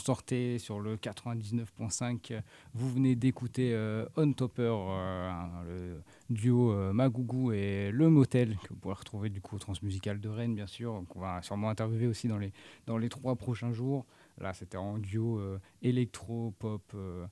[0.01, 2.41] Sortez sur le 99.5.
[2.75, 5.31] Vous venez d'écouter euh, On Topper, euh,
[5.69, 10.21] le duo euh, Magougou et Le Motel, que vous pourrez retrouver du coup au Transmusical
[10.21, 12.53] de Rennes, bien sûr, qu'on va sûrement interviewer aussi dans les,
[12.87, 14.07] dans les trois prochains jours.
[14.39, 17.27] Là, c'était en duo euh, électro, pop, euh,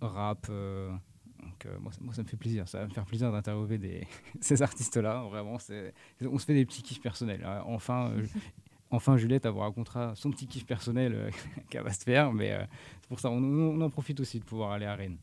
[0.00, 0.48] rap.
[0.48, 2.68] donc, moi, ça, me fait plaisir.
[2.68, 4.06] Ça va me faire plaisir d'interviewer
[4.40, 5.24] ces artistes-là.
[5.30, 7.42] Vraiment, on se fait des petits kiffs personnels.
[7.44, 7.62] hein.
[7.66, 8.12] Enfin,
[8.92, 11.30] enfin Juliette avoir un contrat, son petit kiff personnel euh,
[11.70, 12.32] qu'elle va se faire.
[12.32, 12.64] Mais euh,
[13.00, 15.18] c'est pour ça, on, en profite aussi de pouvoir aller à Rennes.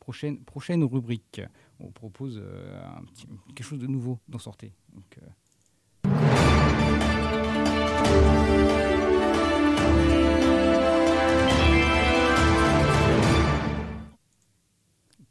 [0.00, 1.42] Prochaine, rubrique,
[1.78, 2.80] on propose euh,
[3.54, 4.70] quelque chose de nouveau d'en sortir.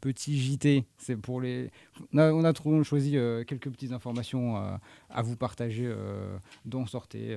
[0.08, 1.70] Petit JT, c'est pour les.
[2.14, 4.74] On a, choisi euh, quelques petites informations euh,
[5.10, 7.36] à vous partager euh, dont sortez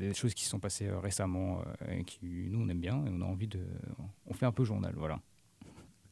[0.00, 2.18] des choses qui se sont passées récemment et qui
[2.50, 3.60] nous on aime bien et on a envie de.
[4.26, 5.20] On fait un peu journal, voilà.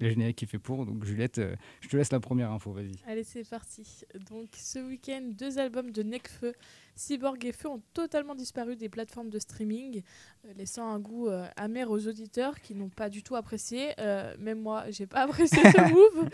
[0.01, 0.87] Le générique qui fait pour.
[0.87, 2.93] Donc Juliette, euh, je te laisse la première info, vas-y.
[3.07, 4.05] Allez, c'est parti.
[4.31, 6.55] Donc, ce week-end, deux albums de Necfeu,
[6.97, 10.03] Cyborg et Feu ont totalement disparu des plateformes de streaming,
[10.47, 13.91] euh, laissant un goût euh, amer aux auditeurs qui n'ont pas du tout apprécié.
[14.39, 16.31] Même moi, j'ai pas apprécié ce move.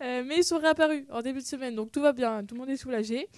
[0.00, 2.70] Mais ils sont réapparus en début de semaine, donc tout va bien, tout le monde
[2.70, 3.28] est soulagé.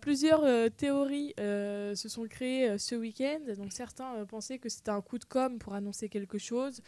[0.00, 3.40] Plusieurs théories se sont créées ce week-end.
[3.56, 6.82] Donc certains pensaient que c'était un coup de com pour annoncer quelque chose.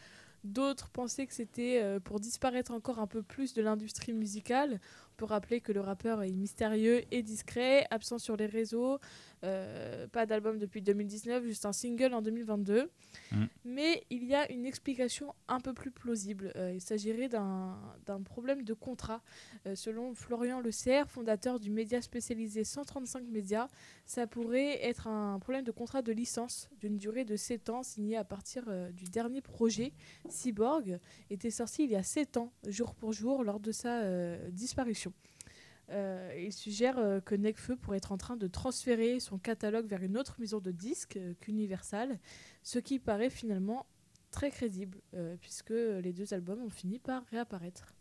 [0.45, 4.79] D'autres pensaient que c'était euh, pour disparaître encore un peu plus de l'industrie musicale.
[5.17, 8.99] Peut rappeler que le rappeur est mystérieux et discret, absent sur les réseaux,
[9.45, 12.91] euh, pas d'album depuis 2019, juste un single en 2022.
[13.31, 13.45] Mm.
[13.65, 16.53] Mais il y a une explication un peu plus plausible.
[16.57, 17.77] Euh, il s'agirait d'un
[18.25, 19.23] problème de contrat.
[19.67, 23.69] Euh, selon Florian Le Serre, fondateur du média spécialisé 135 médias,
[24.07, 28.17] ça pourrait être un problème de contrat de licence d'une durée de 7 ans signé
[28.17, 29.93] à partir du dernier projet.
[30.29, 30.99] Cyborg
[31.31, 35.13] était sorti il y a 7 ans, jour pour jour, lors de sa disparition.
[35.91, 40.03] Euh, il suggère euh, que Necfeu pourrait être en train de transférer son catalogue vers
[40.03, 42.19] une autre maison de disques euh, qu'Universal,
[42.63, 43.85] ce qui paraît finalement
[44.31, 47.95] très crédible, euh, puisque les deux albums ont fini par réapparaître.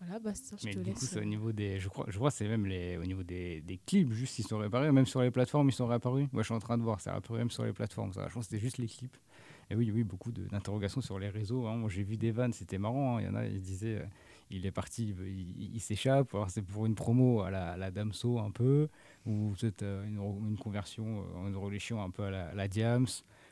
[0.00, 0.98] Voilà, Bastien, je Mais te du laisse.
[0.98, 1.78] coup, c'est au niveau des.
[1.78, 4.42] Je crois, je crois que c'est même les, au niveau des, des clips, juste ils
[4.46, 4.92] sont réapparus.
[4.92, 6.26] Même sur les plateformes, ils sont réapparus.
[6.32, 8.12] Moi, je suis en train de voir, c'est réapparu même sur les plateformes.
[8.12, 8.26] Ça.
[8.28, 9.16] Je pense que c'était juste les clips.
[9.70, 11.66] Et oui, oui, beaucoup de- d'interrogations sur les réseaux.
[11.66, 11.76] hein.
[11.76, 13.16] Moi, j'ai vu des vannes, c'était marrant.
[13.16, 13.20] hein.
[13.20, 14.06] Il y en a, ils disaient, euh,
[14.54, 15.14] il est parti,
[15.74, 16.34] il, s'échappe.
[16.34, 18.88] Alors, c'est pour une promo à la, à la Damso un peu,
[19.26, 23.06] ou peut-être euh, une, une conversion, euh, une relation un peu à la, la Diams.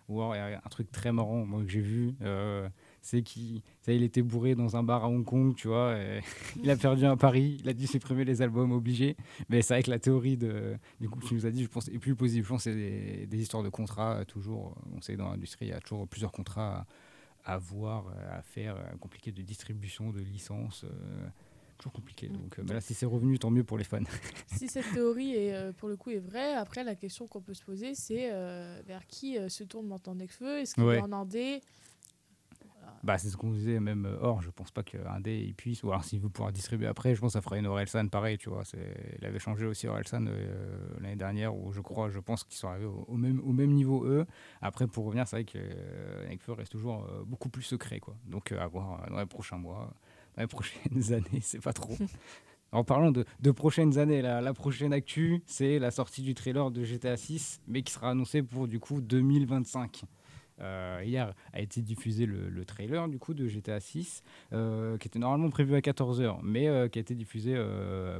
[0.09, 2.15] Ou alors, il y a un truc très marrant, que j'ai vu.
[2.23, 2.69] euh,
[3.01, 5.99] c'est qu'il était bourré dans un bar à Hong Kong, tu vois.
[5.99, 6.21] et
[6.63, 9.17] il a perdu à Paris, il a dû supprimer les albums obligés.
[9.49, 11.99] Mais c'est que la théorie de, du coup, tu nous as dit, je pense, est
[11.99, 12.45] plus plausible.
[12.45, 14.77] Je pense c'est des, histoires de contrats, toujours.
[14.97, 16.87] On sait, dans l'industrie, il y a toujours plusieurs contrats
[17.45, 20.85] à, à voir, euh, à faire, euh, compliqué de distribution, de licence.
[20.85, 20.89] euh,
[21.79, 22.29] toujours compliqué.
[22.29, 23.99] Donc euh, bah là, si c'est revenu, tant mieux pour les fans.
[24.57, 27.65] si cette théorie est, pour le coup est vraie, après la question qu'on peut se
[27.65, 30.61] poser c'est euh, vers qui se tourne maintenant Necfeu?
[30.61, 30.99] Est-ce qu'il Ouais.
[30.99, 31.61] est en indé
[33.03, 35.83] Bah, c'est ce qu'on disait, même euh, Or, je pense pas qu'un dé il puisse,
[35.83, 38.39] ou alors s'il veut pouvoir distribuer après, je pense que ça fera une Orelsan pareil,
[38.39, 38.63] tu vois.
[39.19, 42.69] Il avait changé aussi Orelsan euh, l'année dernière, où je crois, je pense qu'ils sont
[42.69, 44.25] arrivés au, au même, au même niveau eux.
[44.61, 48.15] Après, pour revenir, c'est vrai que euh, Nekfeu reste toujours euh, beaucoup plus secret, quoi.
[48.27, 49.93] Donc, à voir dans les prochains mois,
[50.37, 51.97] dans les prochaines années, c'est pas trop.
[52.75, 56.71] En parlant de, de prochaines années, la, la prochaine actu, c'est la sortie du trailer
[56.71, 60.05] de GTA 6, mais qui sera annoncé pour du coup 2025.
[60.63, 65.09] Euh, hier a été diffusé le, le trailer du coup de GTA 6 euh, qui
[65.09, 67.55] était normalement prévu à 14h mais euh, qui a été diffusé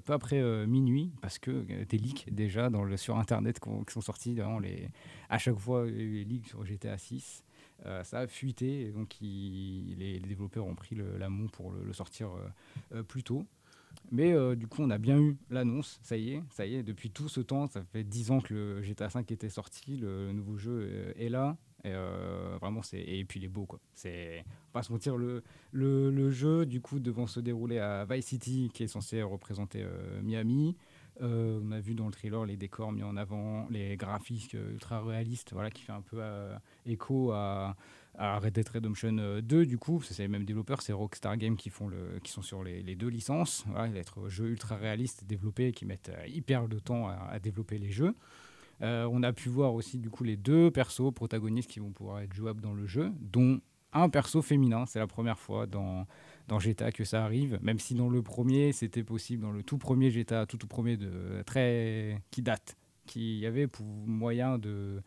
[0.05, 4.89] peu après minuit parce que des leaks déjà sur internet qui sont sortis les,
[5.29, 7.45] à chaque fois les leaks sur GTA 6
[7.85, 12.29] Euh, ça a fuité donc les, développeurs ont pris l'amont pour le, sortir
[13.09, 13.45] plus tôt.
[14.11, 17.11] Mais du coup, on a bien eu l'annonce, ça y est, ça y est, depuis
[17.11, 20.57] tout ce temps, ça fait 10 ans que le GTA V était sorti, le nouveau
[20.57, 23.81] jeu est là, et euh, vraiment, c'est, et puis il est beau, quoi.
[23.95, 28.27] C'est, on va se mentir, le, le, jeu, du coup, devant se dérouler à Vice
[28.27, 30.77] City, qui est censé représenter euh, Miami,
[31.21, 35.03] euh, on a vu dans le trailer les décors mis en avant, les graphiques ultra
[35.03, 36.23] réalistes, voilà, qui fait un peu
[36.87, 37.77] écho à,
[38.17, 41.57] à Red Dead Redemption euh, 2, du coup, c'est les mêmes développeurs, c'est Rockstar Games
[41.57, 43.65] qui, font le, qui sont sur les, deux licences.
[43.69, 48.15] Voilà, être jeu ultra réaliste développé, qui mettent hyper de temps à développer les jeux.
[48.83, 52.21] Euh, on a pu voir aussi du coup les deux persos protagonistes qui vont pouvoir
[52.21, 53.61] être jouables dans le jeu, dont
[53.93, 54.87] un perso féminin.
[54.87, 56.07] C'est la première fois dans,
[56.49, 59.79] dans GTA que ça arrive, même si dans le premier c'était possible, dans le tout
[59.79, 62.77] premier GTA, tout tout premier de très qui date,
[63.07, 65.03] qui y avait pour moyen de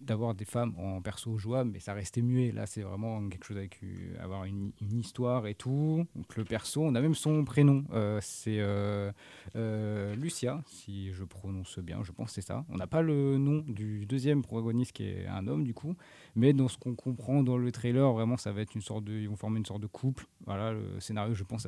[0.00, 2.52] d'avoir des femmes en perso jouable, mais ça restait muet.
[2.52, 6.06] Là, c'est vraiment quelque chose avec euh, avoir une, histoire et tout.
[6.14, 7.84] Donc le perso, on a même son prénom.
[7.92, 12.64] Euh, c'est euh, Lucia, si je prononce bien, je pense que c'est ça.
[12.68, 15.94] On n'a pas le nom du deuxième protagoniste qui est un homme du coup,
[16.34, 19.12] mais dans ce qu'on comprend dans le trailer, vraiment, ça va être une sorte de,
[19.12, 20.26] ils vont former une sorte de couple.
[20.46, 21.66] Voilà, le scénario, je pense,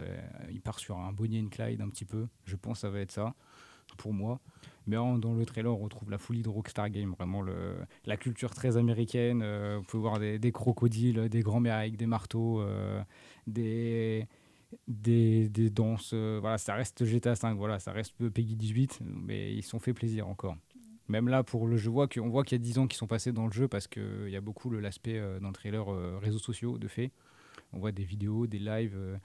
[0.51, 2.27] il part sur un Bonnie and Clyde un petit peu.
[2.45, 3.35] Je pense que ça va être ça
[3.97, 4.41] pour moi.
[4.89, 7.77] Mais dans le trailer, on retrouve la folie de Rockstar Game, vraiment le,
[8.07, 9.43] la culture très américaine.
[9.45, 13.03] euh, vous pouvez voir des, crocodiles, des grands-mères avec des marteaux, euh,
[13.47, 14.27] des,
[14.89, 16.13] des, des danses.
[16.15, 19.95] euh, voilà, ça reste GTA 5, voilà, ça reste Peggy 18, mais ils sont fait
[19.95, 20.57] plaisir encore.
[21.09, 22.87] Même là, pour le jeu, on voit qu'il- on voit qu'il y a 10 ans
[22.87, 25.55] qui sont passés dans le jeu parce qu'il y a beaucoup l'aspect euh, dans le
[25.55, 27.11] trailer euh, réseaux sociaux, de fait.
[27.73, 29.17] On voit des vidéos, des lives, euh,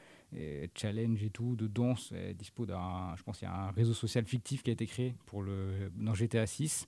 [0.76, 3.16] challenge et tout, de danse, dispo d'un.
[3.16, 5.92] Je pense qu'il y a un réseau social fictif qui a été créé pour le,
[5.96, 6.88] dans GTA 6.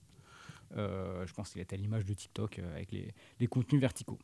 [0.77, 4.19] Euh, je pense qu'il est à l'image de TikTok euh, avec les, contenus verticaux.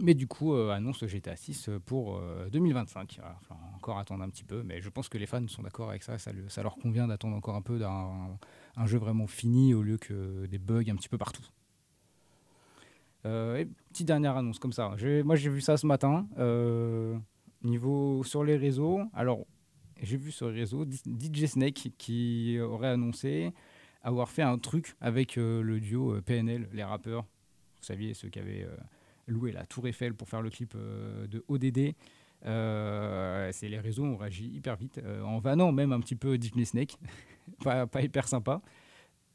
[0.00, 3.16] Mais du coup, euh, annonce GTA 6 pour euh, 2025.
[3.18, 5.62] Voilà, il va encore attendre un petit peu, mais je pense que les fans sont
[5.62, 6.18] d'accord avec ça.
[6.18, 8.38] Ça, le- ça leur convient d'attendre encore un peu d'un
[8.76, 11.44] un jeu vraiment fini au lieu que des bugs un petit peu partout.
[13.24, 14.94] Et petite dernière annonce comme ça.
[15.24, 16.26] Moi, j'ai vu ça ce matin.
[17.62, 19.46] Niveau sur les réseaux, alors
[20.02, 23.52] j'ai vu sur les réseaux DJ Snake qui aurait annoncé
[24.02, 27.22] avoir fait un truc avec euh, le duo euh, PNL, les rappeurs.
[27.22, 28.76] Vous saviez, ceux qui avaient euh,
[29.26, 31.94] loué la Tour Eiffel pour faire le clip de ODD.
[32.44, 36.96] Les réseaux ont réagi hyper vite, en vannant même un petit peu DJ Snake,
[37.62, 38.62] pas, hyper sympa.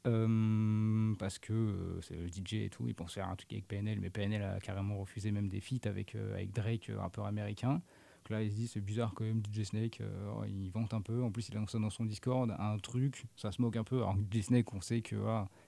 [0.06, 4.00] Euh, parce que c'est le DJ et tout, il pense faire un truc avec PNL,
[4.00, 7.80] mais PNL a carrément refusé même des feats avec, avec Drake, rappeur américain.
[8.24, 11.02] Donc là, il se dit, c'est bizarre quand même, DJ Snake, euh, il vante un
[11.02, 11.22] peu.
[11.22, 13.96] En plus, il annonce ça dans son Discord, un truc, ça se moque un peu.
[13.98, 15.16] Alors DJ Snake, on sait que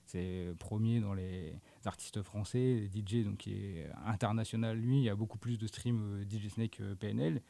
[0.07, 1.53] c'est premier dans les
[1.85, 6.01] artistes français, DJ donc qui est international, lui, il y a beaucoup plus de streams
[6.01, 7.41] euh, DJ Snake que PNL.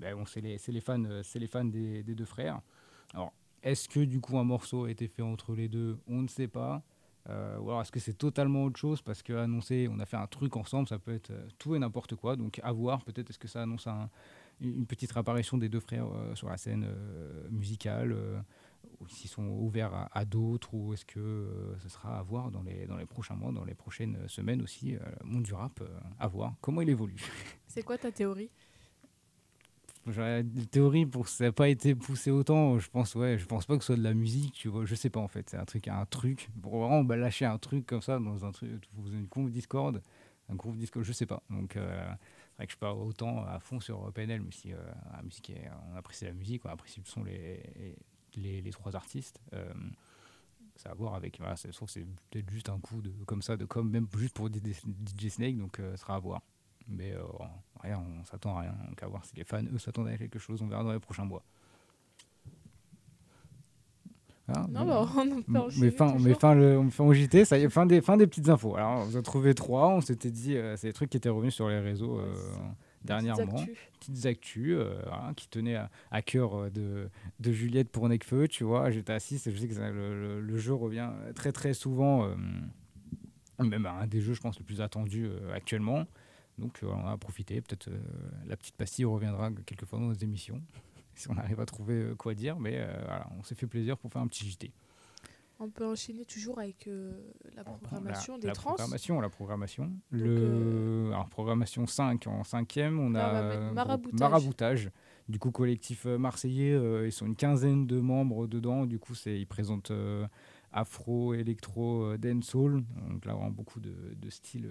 [0.00, 2.60] Ben, c'est les, fans, euh, des, deux frères.
[3.12, 5.98] Alors, est-ce que du coup un morceau a été fait entre les deux?
[6.06, 6.82] On ne sait pas.
[7.30, 9.00] Euh, ou alors est-ce que c'est totalement autre chose?
[9.00, 11.78] Parce que annoncer, on a fait un truc ensemble, ça peut être euh, tout et
[11.78, 12.36] n'importe quoi.
[12.36, 14.10] Donc à voir, peut-être est-ce que ça annonce un-
[14.60, 18.40] une petite réapparition des deux frères euh, sur la scène euh, musicale, euh,
[19.08, 22.62] s'ils sont ouverts à, à d'autres, ou est-ce que euh, ce sera à voir dans
[22.62, 25.80] les, dans les prochains mois, dans les prochaines semaines aussi, euh, le monde du rap,
[25.80, 25.88] euh,
[26.18, 27.16] à voir comment il évolue.
[27.66, 28.50] C'est quoi ta théorie?
[30.06, 32.78] J'aurais des théories pour que ça n'a pas été poussé autant.
[32.78, 34.84] Je pense, ouais, je pense pas que ce soit de la musique, tu vois.
[34.84, 35.48] Je sais pas en fait.
[35.48, 36.50] C'est un truc, un truc.
[36.60, 40.02] Pour vraiment bah, lâcher un truc comme ça dans un truc, vous une conf Discord,
[40.50, 41.42] un groupe Discord, je sais pas.
[41.48, 41.78] Donc,
[42.56, 44.78] vrai que je suis pas autant à fond sur PNL, mais si euh,
[45.12, 45.52] la musique
[45.92, 47.24] on apprécie la musique, on apprécie le son
[48.36, 49.40] les, trois artistes.
[49.52, 49.72] Euh,
[50.76, 51.38] ça a à voir avec.
[51.38, 54.34] Voilà, je trouve c'est peut-être juste un coup de, comme ça, de com, même juste
[54.34, 56.42] pour DJ Snake, donc euh, ce sera à voir.
[56.86, 57.22] Mais euh,
[57.80, 58.76] rien, on s'attend à rien.
[58.88, 60.60] Donc à voir si les fans, eux, s'attendent à quelque chose.
[60.62, 61.42] On verra dans les prochains mois.
[64.46, 66.38] Voilà, Non, bah, on M- enchaîner mais fin, mais toujours.
[66.40, 68.76] fin, le, on fait en JT, ça y est, fin des, fin des petites infos.
[68.76, 69.88] Alors, on a trouvé trois.
[69.88, 72.34] On s'était dit, euh, c'est des trucs qui étaient revenus sur les réseaux euh,
[73.04, 73.56] dernièrement.
[73.58, 73.76] actus.
[74.00, 75.00] Petites actus euh,
[75.34, 77.08] qui tenaient à, à cœur de,
[77.40, 78.46] de Juliette pour Necfeu.
[78.48, 81.52] Tu vois, j'étais assis et je sais que ça- le, le- le jeu revient très
[81.52, 82.28] très souvent.
[83.58, 86.04] même un des jeux, je pense, le plus attendu actuellement.
[86.58, 87.60] Donc, on a profité.
[87.62, 87.88] Peut-être
[88.46, 90.60] la petite pastille reviendra quelquefois dans nos émissions,
[91.18, 92.58] si on arrive à trouver euh, quoi dire.
[92.58, 94.72] Mais euh, voilà, on s'est fait plaisir pour faire un petit JT.
[95.60, 97.12] On peut enchaîner toujours avec euh,
[97.54, 98.70] la programmation la, des la trans.
[98.74, 99.84] programmation, la programmation.
[99.84, 104.20] Donc, le, alors, programmation 5 en cinquième, on Là, on a Maraboutage.
[104.20, 104.90] Maraboutage.
[105.28, 108.84] Du coup, collectif marseillais, euh, ils sont une quinzaine de membres dedans.
[108.84, 109.92] Du coup, ils présentent
[110.72, 112.82] afro, électro, dancehall.
[113.08, 114.68] Donc là, vraiment beaucoup de, de styles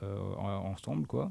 [0.00, 1.30] en- ensemble, quoi.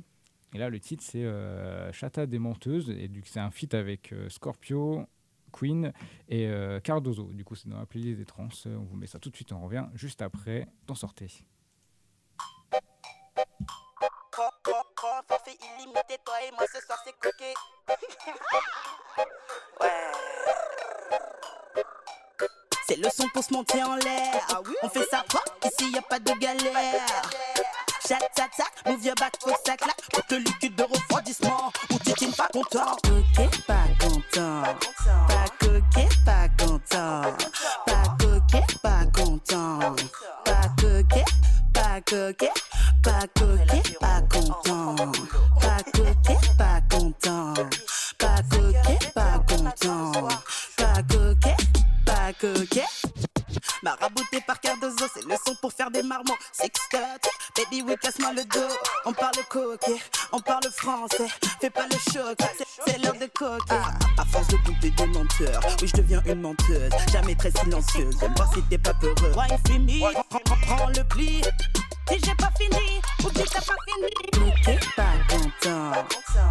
[0.54, 2.89] Et là, le titre, c'est euh, Chata des menteuses.
[2.89, 5.06] Et du coup, c'est un feat avec euh, Scorpio,
[5.52, 5.93] Queen
[6.28, 7.32] et euh, Cardozo.
[7.34, 8.50] Du coup, c'est dans la playlist des trans.
[8.66, 9.52] On vous met ça tout de suite.
[9.52, 10.68] On revient juste après.
[10.88, 11.28] T'en sortez.
[22.88, 24.64] C'est le son pour se monter en l'air.
[24.82, 27.06] On fait ça propre, ici y a pas de galère.
[28.10, 30.01] Chat, chat, chat, move your back, faut que ça claque.
[30.12, 32.95] Pour te liquide de refroidissement, ou tu t'es pas content.
[33.68, 34.64] Pas content.
[35.28, 37.38] Pas coquet, pas content.
[37.86, 39.95] Pas coquet, pas content.
[40.43, 41.26] Pas coquet,
[41.72, 42.51] pas coquet.
[43.03, 44.95] Pas coquet, pas content.
[45.62, 47.53] Pas coquet, pas content.
[48.18, 50.30] Pas coquet, pas content.
[50.76, 51.57] Pas coquet,
[52.07, 52.99] pas coquet.
[53.98, 56.38] Marabouté par Cardozo, c'est le son pour faire des marmots.
[56.52, 56.98] Six cut,
[57.58, 58.76] baby, oui, casse-moi le dos.
[59.06, 59.98] On parle coquet,
[60.32, 61.26] on parle français.
[61.60, 62.38] Fais pas le choc,
[62.86, 63.64] c'est- l'heure de coquet.
[63.72, 66.92] Ah, à force de goûter des menteurs, oui, je deviens une menteuse.
[67.12, 69.32] Jamais très silencieuse, j'aime voir si t'es pas peureux.
[69.36, 70.04] Wine fini,
[70.68, 71.42] prends, le pli.
[72.12, 74.54] Si j'ai pas fini, ou si t'as pas fini.
[74.54, 75.92] Coquet, pas content.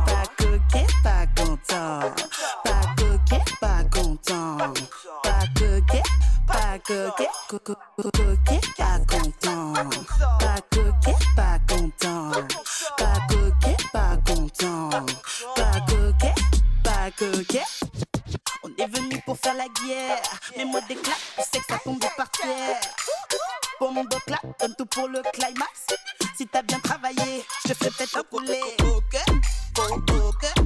[0.07, 2.15] Pas coquet, pas content.
[2.65, 4.73] Pas coquet, pas content.
[5.23, 6.03] Pas coquet,
[6.49, 7.29] pas coquet.
[7.49, 9.73] co- co- coquet, pas content.
[10.39, 12.31] Pas coquet, pas content.
[12.97, 14.91] Pas coquet, pas content.
[15.55, 16.35] Pas coquet,
[16.83, 17.65] pas coquet.
[18.65, 20.21] On est venu pour faire la guerre.
[20.57, 21.03] Mais moi claques,
[21.37, 22.81] tu sais que ça tombe par terre.
[23.79, 25.87] Pour mon bloc là, donne tout pour le climax.
[26.37, 28.61] Si t'as bien travaillé, je te ferai peut-être un poulet.
[28.79, 29.25] Coquet, coquet,
[29.75, 30.58] coquet, coquet,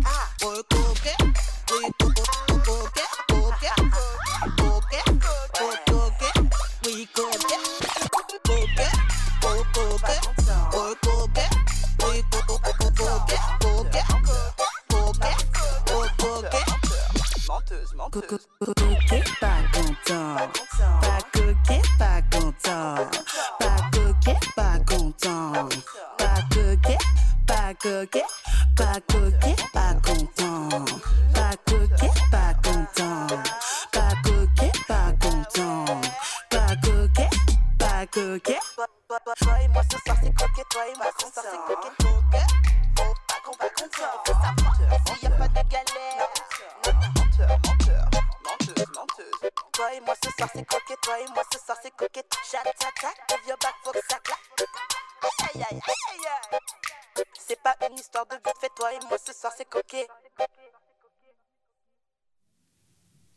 [18.12, 18.36] Coquet,
[19.40, 20.36] pas content.
[21.00, 23.08] Pas coquet, pas content.
[23.58, 25.68] Pas coquet, pas content.
[26.18, 26.98] Pas coquet,
[27.46, 28.24] pas coquet.
[28.76, 30.84] Pas coquet, pas content.
[31.32, 33.26] Pas coquet, pas content.
[33.90, 36.00] Pas coquet, pas content.
[36.50, 37.30] Pas coquet,
[37.78, 38.58] pas coquet.
[39.40, 42.46] Toi et moi ce soir c'est coquet, toi et moi ce soir c'est coquet, coquet.
[42.94, 44.61] Faut pas qu'on va content.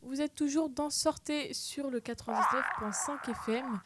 [0.04, 3.82] Vous êtes toujours dans Sortez sur le 99.5 FM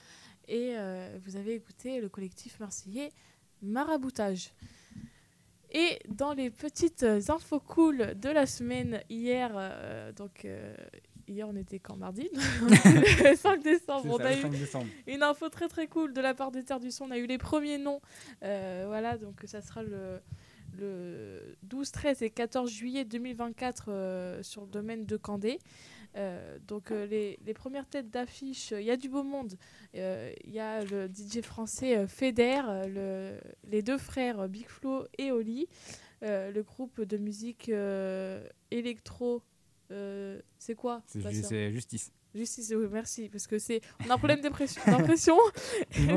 [0.50, 3.14] et euh, vous avez écouté le collectif marseillais
[3.62, 4.52] Maraboutage.
[5.72, 10.76] Et dans les petites infos cool de la semaine, hier, euh, donc euh,
[11.30, 12.30] hier on était quand mardi,
[13.24, 14.86] le 5 décembre, on ça, a eu 5 décembre.
[15.08, 17.06] une info très très cool de la part des Terres du Son.
[17.06, 18.02] On a eu les premiers noms,
[18.44, 20.20] Euh, voilà, donc ça sera le,
[20.78, 25.60] le 12, 13 et 14 juillet 2024 euh, sur le domaine de Candé.
[26.16, 29.54] Euh, donc euh, les, les premières têtes d'affiche, il y a du beau monde.
[29.96, 32.88] Euh, Il y a le DJ français euh, Feder, euh,
[33.36, 35.68] le- les deux frères euh, Big Flo et Oli,
[36.24, 39.44] euh, le groupe de musique euh, électro.
[39.92, 42.12] Euh, c'est quoi C'est justice.
[42.36, 44.82] Justice, oui, merci, parce que c'est on a un problème d'impression.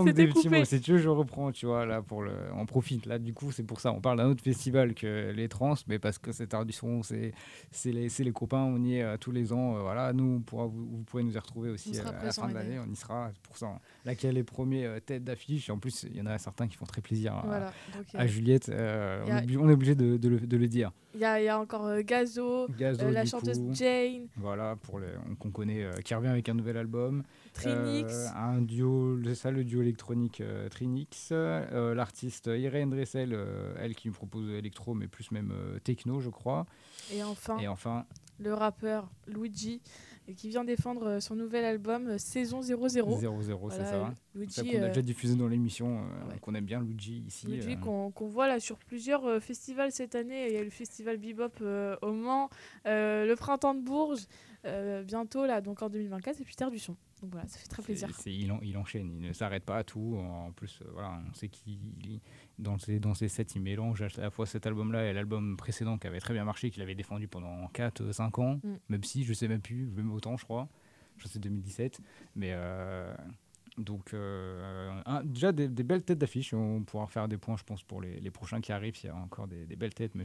[0.06, 0.62] C'était coupé.
[0.66, 2.32] tu veux, je reprends, tu vois, là, pour le...
[2.54, 3.06] on profite.
[3.06, 3.92] Là, du coup, c'est pour ça.
[3.92, 7.02] On parle d'un autre festival que les trans, mais parce que c'est Art du Son,
[7.02, 7.32] c'est
[7.70, 9.76] c'est les, c'est les copains, on y est euh, tous les ans.
[9.76, 12.32] euh, voilà, nous, on pourra, vous, vous pouvez nous y retrouver aussi euh, à la
[12.32, 12.78] fin de l'année.
[12.78, 13.80] On y sera, c'est pour ça.
[14.04, 15.70] Là, qu'il y a les premiers têtes d'affiche.
[15.70, 18.26] En plus, il y en a certains qui font très plaisir à, Voilà, donc, à
[18.26, 18.68] Juliette.
[18.68, 20.92] on, est obligé, on est obligé de, de le, de le dire.
[21.14, 23.74] Il y a, il y a encore Gazo, Gazo, la chanteuse coup.
[23.74, 24.98] Jane, Voilà, pour
[25.38, 27.22] qu'on connaît, qui revient avec un nouvel album.
[27.52, 28.12] Trinix.
[28.12, 31.28] Euh, un duo, c'est ça le duo électronique euh, Trinix.
[31.32, 33.36] Euh, L'artiste Irène Dressel,
[33.78, 35.52] elle qui me propose électro, mais plus même
[35.84, 36.66] techno, je crois.
[37.12, 38.04] Et enfin, Et enfin,
[38.38, 39.80] le rappeur Luigi,
[40.36, 42.88] qui vient défendre son nouvel album Saison 00.
[42.88, 44.14] 00, c'est Voilà, ça.
[44.34, 47.46] Luigi, Ça qu'on a déjà diffusé dans l'émission, euh, qu'on aime bien, Luigi, ici.
[47.46, 50.46] Luigi euh, qu'on qu'on voit là sur plusieurs euh, festivals cette année.
[50.48, 51.60] Il y a le festival Bebop
[52.02, 52.50] au Mans,
[52.84, 54.26] le Printemps de Bourges,
[54.64, 56.96] euh, bientôt là, donc en 2024, et puis Terre du Son.
[57.20, 58.08] Donc voilà, ça fait très plaisir.
[58.16, 60.16] C'est- c'est- il, en- il enchaîne, il ne s'arrête pas à tout.
[60.18, 61.78] En plus, euh, voilà, on sait qu'il
[62.58, 65.98] dans ses, dans ses sets, il mélange à la fois cet album-là et l'album précédent
[65.98, 68.74] qui avait très bien marché, qu'il avait défendu pendant 4-5 ans, Mm.
[68.88, 70.68] même si je sais même plus, même autant, je crois.
[71.18, 72.00] Je sais 2017.
[72.34, 73.14] Mais euh,
[73.78, 76.52] donc, euh, un- déjà des, des belles têtes d'affiche.
[76.54, 78.96] On pourra faire des points, je pense, pour les, les prochains qui arrivent.
[78.96, 80.24] S'il y a encore des, des belles têtes, mais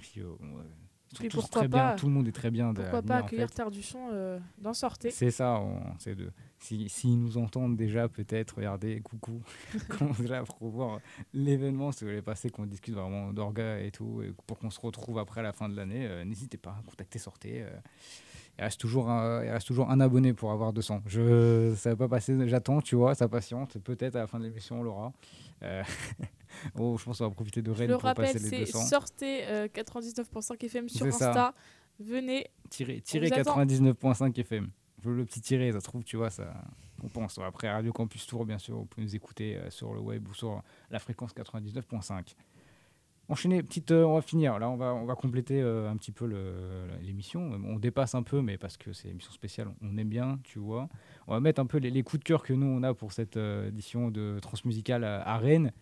[1.22, 1.95] ils sont tous très pas- bien.
[1.95, 2.74] Tout le monde est très bien.
[2.74, 3.55] Pourquoi pas en accueillir fait.
[3.55, 5.62] Terre du Son euh, dans Sortez C'est ça,
[5.99, 6.32] c'est de.
[6.60, 9.41] S'ils si, s'ils nous entendent déjà, peut-être, regardez, coucou,
[9.89, 10.99] comment là pour voir
[11.34, 14.80] l'événement, si vous voulez passer, qu'on discute vraiment d'orga et tout, et pour qu'on se
[14.80, 17.62] retrouve après la fin de l'année, euh, n'hésitez pas à contacter Sortez.
[17.62, 17.70] euh,
[18.58, 21.01] il, reste toujours un, il reste toujours un abonné pour avoir 200.
[21.05, 23.78] Je, ça va pas passer, j'attends, tu vois, ça patiente.
[23.80, 25.14] Peut-être à la fin de l'émission, on l'aura.
[25.64, 25.84] Euh,
[26.76, 28.86] oh, je pense qu'on va profiter de Rennes le pour rappelle, passer les c'est 200.
[28.86, 31.30] Sortez euh, 99.5 FM sur C'est ça.
[31.30, 31.53] Insta.
[31.99, 32.47] Venez.
[32.80, 33.64] Vous attend.
[33.64, 34.70] 99.5 FM.
[35.03, 36.51] Je veux le petit tiré, ça trouve, tu vois, ça
[36.99, 37.39] compense.
[37.39, 40.34] Après, Radio Campus Tour, bien sûr, vous pouvez nous écouter euh, sur le web ou
[40.34, 42.34] sur la fréquence 99.5.
[43.30, 44.57] Enchaîner, petite, euh, on va finir.
[44.57, 46.25] Là, on va, on va compléter euh, un petit peu
[47.01, 47.51] l'émission.
[47.65, 50.59] On dépasse un peu, mais parce que c'est une émission spéciale, on aime bien, tu
[50.59, 50.88] vois.
[51.28, 53.11] On va mettre un peu les, les coups de cœur que nous, on a pour
[53.11, 55.73] cette euh, édition de Transmusicale à, à Rennes.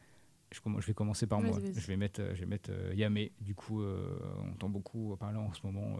[0.52, 1.58] Je, vais commencer par moi.
[1.76, 3.32] Je vais mettre, je vais mettre Yamé.
[3.42, 5.98] Du coup, on entend beaucoup parler en ce moment.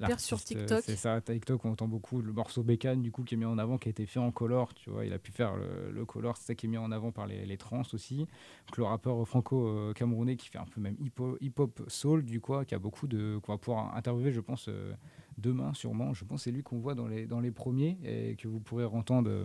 [0.00, 0.82] Euh, perce sur euh, TikTok.
[0.84, 2.20] C'est ça, TikTok, on entend beaucoup.
[2.20, 4.30] Le morceau Bécane, du coup, qui est mis en avant, qui a été fait en
[4.30, 4.74] color.
[4.74, 6.90] Tu vois, il a pu faire le, le color, c'est ça qui est mis en
[6.92, 8.18] avant par les, les trans aussi.
[8.18, 10.96] Donc, le rappeur franco-camerounais qui fait un peu même
[11.40, 13.38] hip-hop soul, du coup, qui a beaucoup de.
[13.42, 14.92] qu'on va pouvoir interviewer, je pense, euh,
[15.38, 16.14] demain, sûrement.
[16.14, 18.60] Je pense que c'est lui qu'on voit dans les, dans les premiers et que vous
[18.60, 19.30] pourrez entendre.
[19.30, 19.44] euh,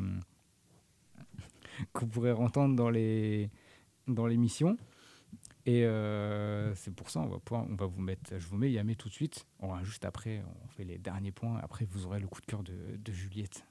[1.94, 3.50] qu'on pourrait entendre dans les
[4.08, 4.78] dans l'émission.
[5.66, 9.14] Et euh, c'est pour ça, on va, vous mettre, je vous mets Yamé tout de
[9.14, 9.46] suite.
[9.60, 11.58] On va juste après, on fait les derniers points.
[11.64, 13.64] Après, vous aurez le coup de cœur de, de Juliette.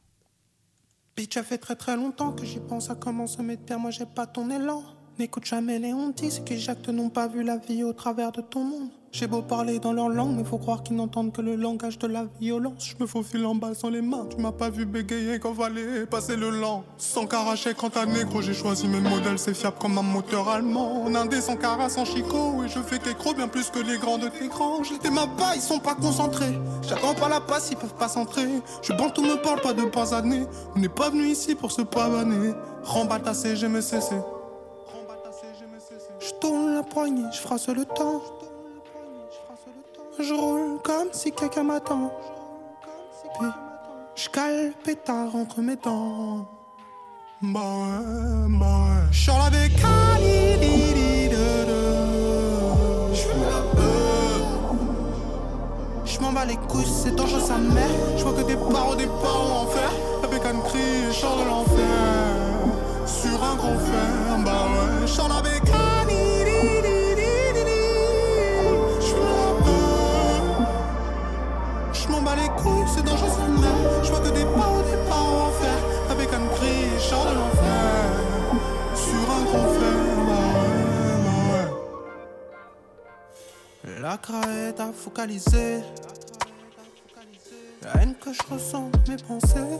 [1.16, 3.78] Bitch, ça fait très très longtemps que j'y pense à comment se mettre pire.
[3.78, 4.82] Moi, j'ai pas ton élan.
[5.18, 8.40] N'écoute jamais les hontis, ceux qui jactent n'ont pas vu la vie au travers de
[8.40, 8.90] ton monde.
[9.14, 12.06] J'ai beau parler dans leur langue, mais faut croire qu'ils n'entendent que le langage de
[12.06, 12.82] la violence.
[12.88, 14.26] Je me faufile en bas sans les mains.
[14.30, 16.82] Tu m'as pas vu bégayer quand fallait passer le lent.
[16.96, 21.04] Sans caracher quand t'as négro, j'ai choisi mes modèles, c'est fiable comme un moteur allemand.
[21.04, 24.16] En indé sans cara, sans chicot, et je fais qu'écro bien plus que les grands
[24.16, 24.82] de tes grands.
[24.82, 26.58] J'étais ma bas, ils sont pas concentrés.
[26.80, 28.48] J'attends pas la passe, ils peuvent pas s'entrer.
[28.80, 30.46] Je bande tout me parle pas de pas années.
[30.74, 32.54] On n'est pas venu ici pour se pavaner.
[33.22, 34.16] Ta CG, me cesser.
[36.18, 38.22] Je tourne la poignée, je frasse le temps.
[40.18, 42.12] Je roule comme si quelqu'un m'attend.
[43.38, 43.48] Puis
[44.14, 46.46] je cale pétard entre mes dents.
[47.40, 49.08] Bah ouais.
[49.10, 50.20] J'suis la bécane,
[53.74, 54.42] beuh.
[56.04, 57.88] J'm'en bats les couilles, c'est dangereux sa mère.
[58.16, 59.90] J'vois que des barreaux, des barreaux en fer.
[60.22, 61.86] La bécane crie, et chante de l'enfer.
[63.06, 65.06] Sur un gros fer, bah ouais.
[65.06, 65.41] J'suis la
[84.12, 85.80] La craie à focaliser.
[87.80, 89.78] La haine que je ressens mes pensées.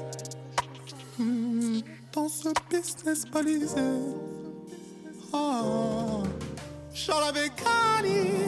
[1.19, 1.81] Hmm,
[2.15, 3.77] Dans ce business balisé.
[5.35, 6.23] Oh.
[6.95, 8.47] Chant avec Kali,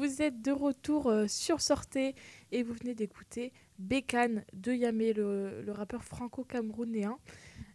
[0.00, 2.14] Vous êtes de retour euh, sur Sortez
[2.52, 7.18] et vous venez d'écouter Bécane de Yamé, le, le rappeur franco-camerounéen.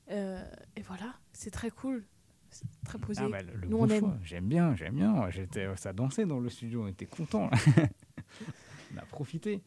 [0.09, 0.43] Euh,
[0.75, 2.03] et voilà, c'est très cool.
[2.49, 3.21] C'est très posé.
[3.23, 3.99] Ah bah, le le Nous, bon on aime.
[3.99, 4.17] choix.
[4.23, 5.29] J'aime bien, j'aime bien.
[5.29, 7.47] J'étais, ça dansait dans le studio, on était contents.
[8.95, 9.61] on a profité.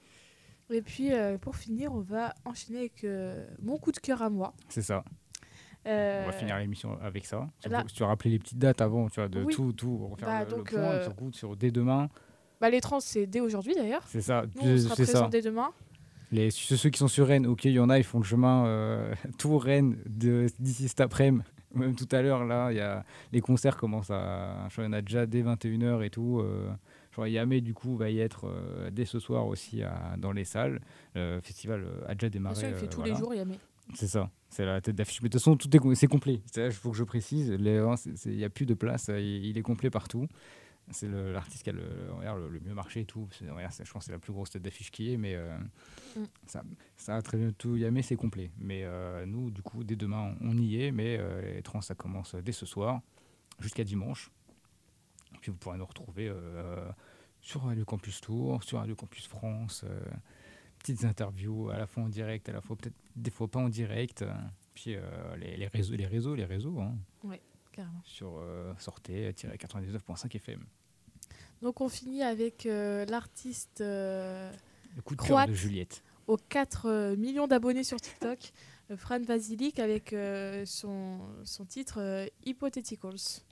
[0.71, 4.31] Et puis, euh, pour finir, on va enchaîner avec euh, mon coup de cœur à
[4.31, 4.53] moi.
[4.69, 5.05] C'est ça.
[5.87, 7.49] Euh, On va finir l'émission avec ça.
[7.67, 9.55] Là- tu- as rappelé les petites dates avant, tu vois, de Oui.
[9.55, 12.09] tout, tout, refaire Bah, le, le donc, point, sur, sur dès demain.
[12.61, 14.03] Bah, les trans, c'est dès aujourd'hui d'ailleurs.
[14.09, 15.29] C'est ça, Nous, on sera ça.
[15.31, 15.71] dès demain.
[16.31, 18.67] Les, ceux qui sont sur Rennes, ok, il y en a, ils font le chemin
[18.67, 21.45] euh, Tours Rennes d'ici cet après-midi.
[21.75, 24.69] Même tout à l'heure, là, il y a, les concerts commencent à.
[24.75, 26.41] Qu'il y en a déjà dès 21h et tout.
[26.41, 26.71] euh,
[27.27, 30.81] Yamé, du coup, va y être euh, dès ce soir aussi à- dans les salles.
[31.17, 32.55] Le festival euh, a déjà démarré.
[32.55, 33.57] Sûr, il fait tous les jours, Yamé.
[33.95, 35.21] C'est ça, c'est la tête d'affiche.
[35.23, 36.41] Mais de toute façon, tout est, c'est complet.
[36.57, 37.51] Il faut que je précise.
[37.53, 37.95] hein,
[38.27, 40.27] Il n'y a plus de place, il, il est complet partout.
[40.91, 41.83] C'est l'artiste qui a le,
[42.23, 43.29] le, le mieux marché et tout.
[43.41, 45.57] Regarde, je pense que c'est la plus grosse tête d'affiche qui est, mais euh,
[46.17, 46.25] Mm.
[46.47, 46.63] ça,
[46.97, 48.51] ça a très bien tout Yamé, c'est complet.
[48.59, 51.95] Mais euh, nous, du coup, dès demain, on y est, mais euh, les trans, ça
[51.95, 53.03] commence dès ce soir
[53.61, 54.31] jusqu'à dimanche.
[55.35, 56.33] Et puis vous pourrez nous retrouver
[57.43, 59.85] sur Radio Campus Tour, sur Radio Campus France.
[60.79, 63.69] petites interviews à la fois en direct, à la fois peut-être des fois pas en
[63.69, 64.25] direct.
[64.75, 64.97] Puis
[65.37, 66.81] les, les réseaux, les réseaux, les réseaux.
[66.81, 67.41] hein, Ouais,
[67.73, 68.01] carrément.
[68.05, 70.65] sur euh, sortez-99.5 FM.
[71.63, 74.53] Donc, on finit avec euh, l'artiste euh,
[74.97, 76.03] Le coup de cœur croate de Juliette.
[76.27, 78.53] aux 4 euh, millions d'abonnés sur TikTok.
[78.91, 83.43] euh, Fran Vasilic avec euh, son, son titre Hypotheticals.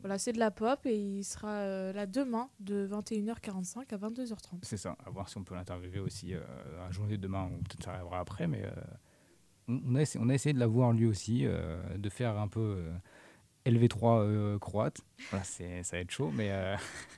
[0.00, 4.60] Voilà, c'est de la pop et il sera là demain de 21h45 à 22h30.
[4.62, 6.34] C'est ça, à voir si on peut l'interviewer aussi
[6.78, 8.64] la journée de demain, ou peut-être ça arrivera après, mais
[9.66, 12.60] on, a essayé, on a essayé de la voir lui aussi, de faire un peu
[12.78, 12.92] euh,
[13.70, 15.00] LV3 euh, croate.
[15.30, 16.50] Voilà, ça va être chaud, mais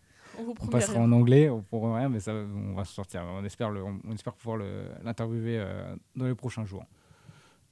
[0.60, 1.02] On passera rien.
[1.04, 3.22] en anglais, on pourra rien, mais ça, on va se sortir.
[3.24, 4.58] On espère, le- on, espère pouvoir
[5.02, 6.84] l'interviewer euh, dans les prochains jours.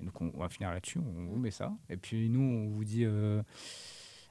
[0.01, 1.73] Et donc on, on va finir là-dessus, on vous met ça.
[1.89, 3.43] Et puis nous, on vous dit euh,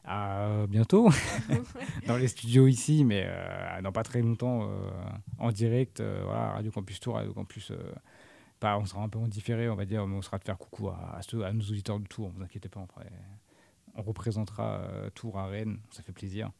[0.05, 1.09] à bientôt
[2.07, 4.89] dans les studios ici, mais euh, dans pas très longtemps euh,
[5.39, 6.01] en direct.
[6.01, 7.71] voilà, Radio Campus Tour, Radio Campus.
[8.61, 10.57] bah, on sera un peu en différé, on va dire, mais on sera de faire
[10.57, 12.29] coucou à, à ceux, à nos auditeurs de Tours.
[12.29, 12.87] Ne vous inquiétez pas, on,
[13.95, 14.81] on représentera
[15.15, 16.51] Tours à Rennes, ça fait plaisir.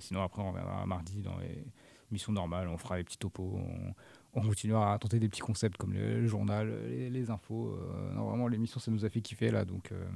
[0.00, 1.64] Sinon, après, on reviendra mardi dans les
[2.10, 3.94] missions normales, on fera des petits topos, on,
[4.34, 7.68] on continuera à tenter des petits concepts comme le, le journal, les, les infos.
[7.74, 10.08] euh, non, vraiment, l'émission, ça nous a fait kiffer là, donc euh,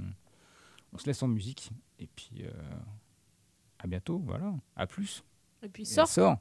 [0.93, 1.71] on se laisse en musique.
[1.99, 2.51] Et puis, euh,
[3.79, 5.23] à bientôt, voilà, à plus.
[5.63, 6.09] Et puis, sort.
[6.09, 6.39] sort.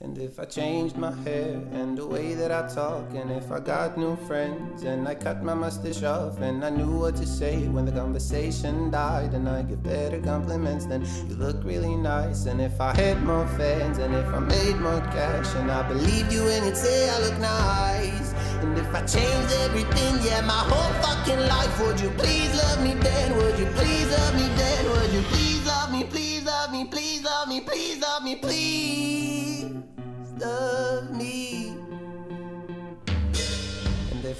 [0.00, 3.58] And if I changed my hair and the way that I talk, and if I
[3.58, 7.66] got new friends and I cut my mustache off, and I knew what to say
[7.66, 12.46] when the conversation died, and I get better compliments, then you look really nice.
[12.46, 16.32] And if I had more fans, and if I made more cash, and I believed
[16.32, 18.32] you when you'd say I look nice.
[18.62, 22.94] And if I changed everything, yeah, my whole fucking life, would you please love me
[22.94, 23.36] then?
[23.36, 24.90] Would you please love me then?
[24.90, 25.47] Would you please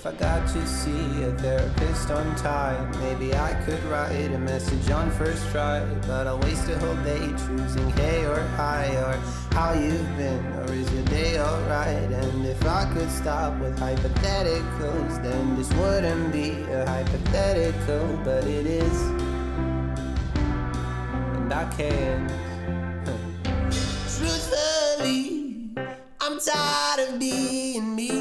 [0.08, 5.10] I got to see a therapist on time, maybe I could write a message on
[5.10, 5.84] first try.
[6.06, 9.20] But I'll waste a whole day choosing hey or hi or
[9.52, 12.10] how you've been or is your day alright?
[12.10, 18.64] And if I could stop with hypotheticals, then this wouldn't be a hypothetical, but it
[18.64, 19.00] is.
[21.36, 22.32] And I can't.
[24.16, 25.68] Truthfully,
[26.22, 28.17] I'm tired of being me.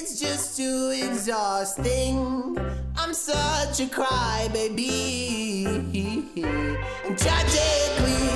[0.00, 2.56] It's just too exhausting.
[2.96, 5.66] I'm such a crybaby.
[7.04, 8.28] And tragically,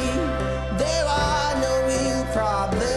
[0.76, 2.91] there are no real problems.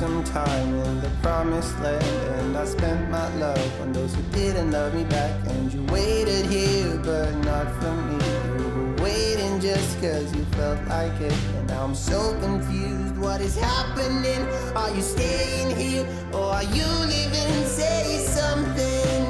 [0.00, 2.02] Some time in the promised land.
[2.40, 5.30] And I spent my love on those who didn't love me back.
[5.46, 8.16] And you waited here but not for me.
[8.56, 11.34] You were waiting just cause you felt like it.
[11.56, 13.18] And now I'm so confused.
[13.18, 14.42] What is happening?
[14.74, 16.06] Are you staying here?
[16.32, 17.52] Or are you leaving?
[17.66, 19.26] Say something.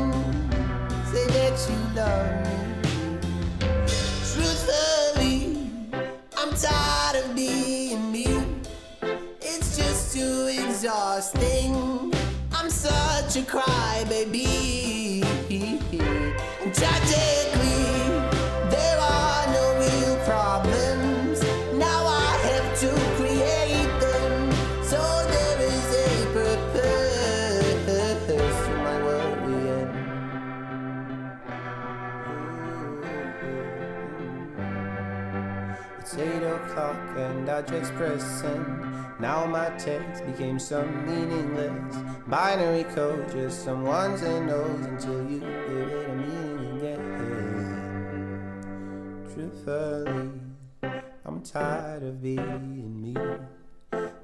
[1.11, 2.57] Say that you love me.
[4.33, 5.59] Truthfully
[6.39, 6.90] I'm tired
[10.83, 12.11] exhausting.
[12.55, 15.21] I'm such a crybaby.
[16.73, 17.85] Tragically,
[18.71, 21.43] there are no real problems.
[21.75, 22.89] Now I have to
[23.19, 24.53] create them.
[24.83, 25.01] So
[25.35, 26.97] there is a purpose
[28.65, 29.91] to my worrying.
[35.99, 38.80] It's eight o'clock and I just press send.
[39.21, 41.97] Now my text became so meaningless.
[42.27, 47.11] Binary code, just some ones and O's until you give it a meaning again.
[49.35, 50.31] Truthfully,
[51.27, 53.15] I'm tired of being me.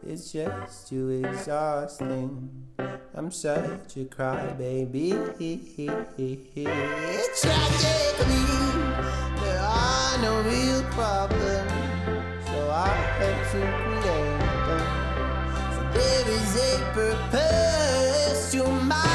[0.06, 2.48] It's just too exhausting.
[3.14, 5.10] I'm such a crybaby.
[7.40, 8.44] Tragically,
[9.42, 11.72] there are no real problems,
[12.46, 14.25] so I have to create
[15.96, 19.05] there is a purpose to my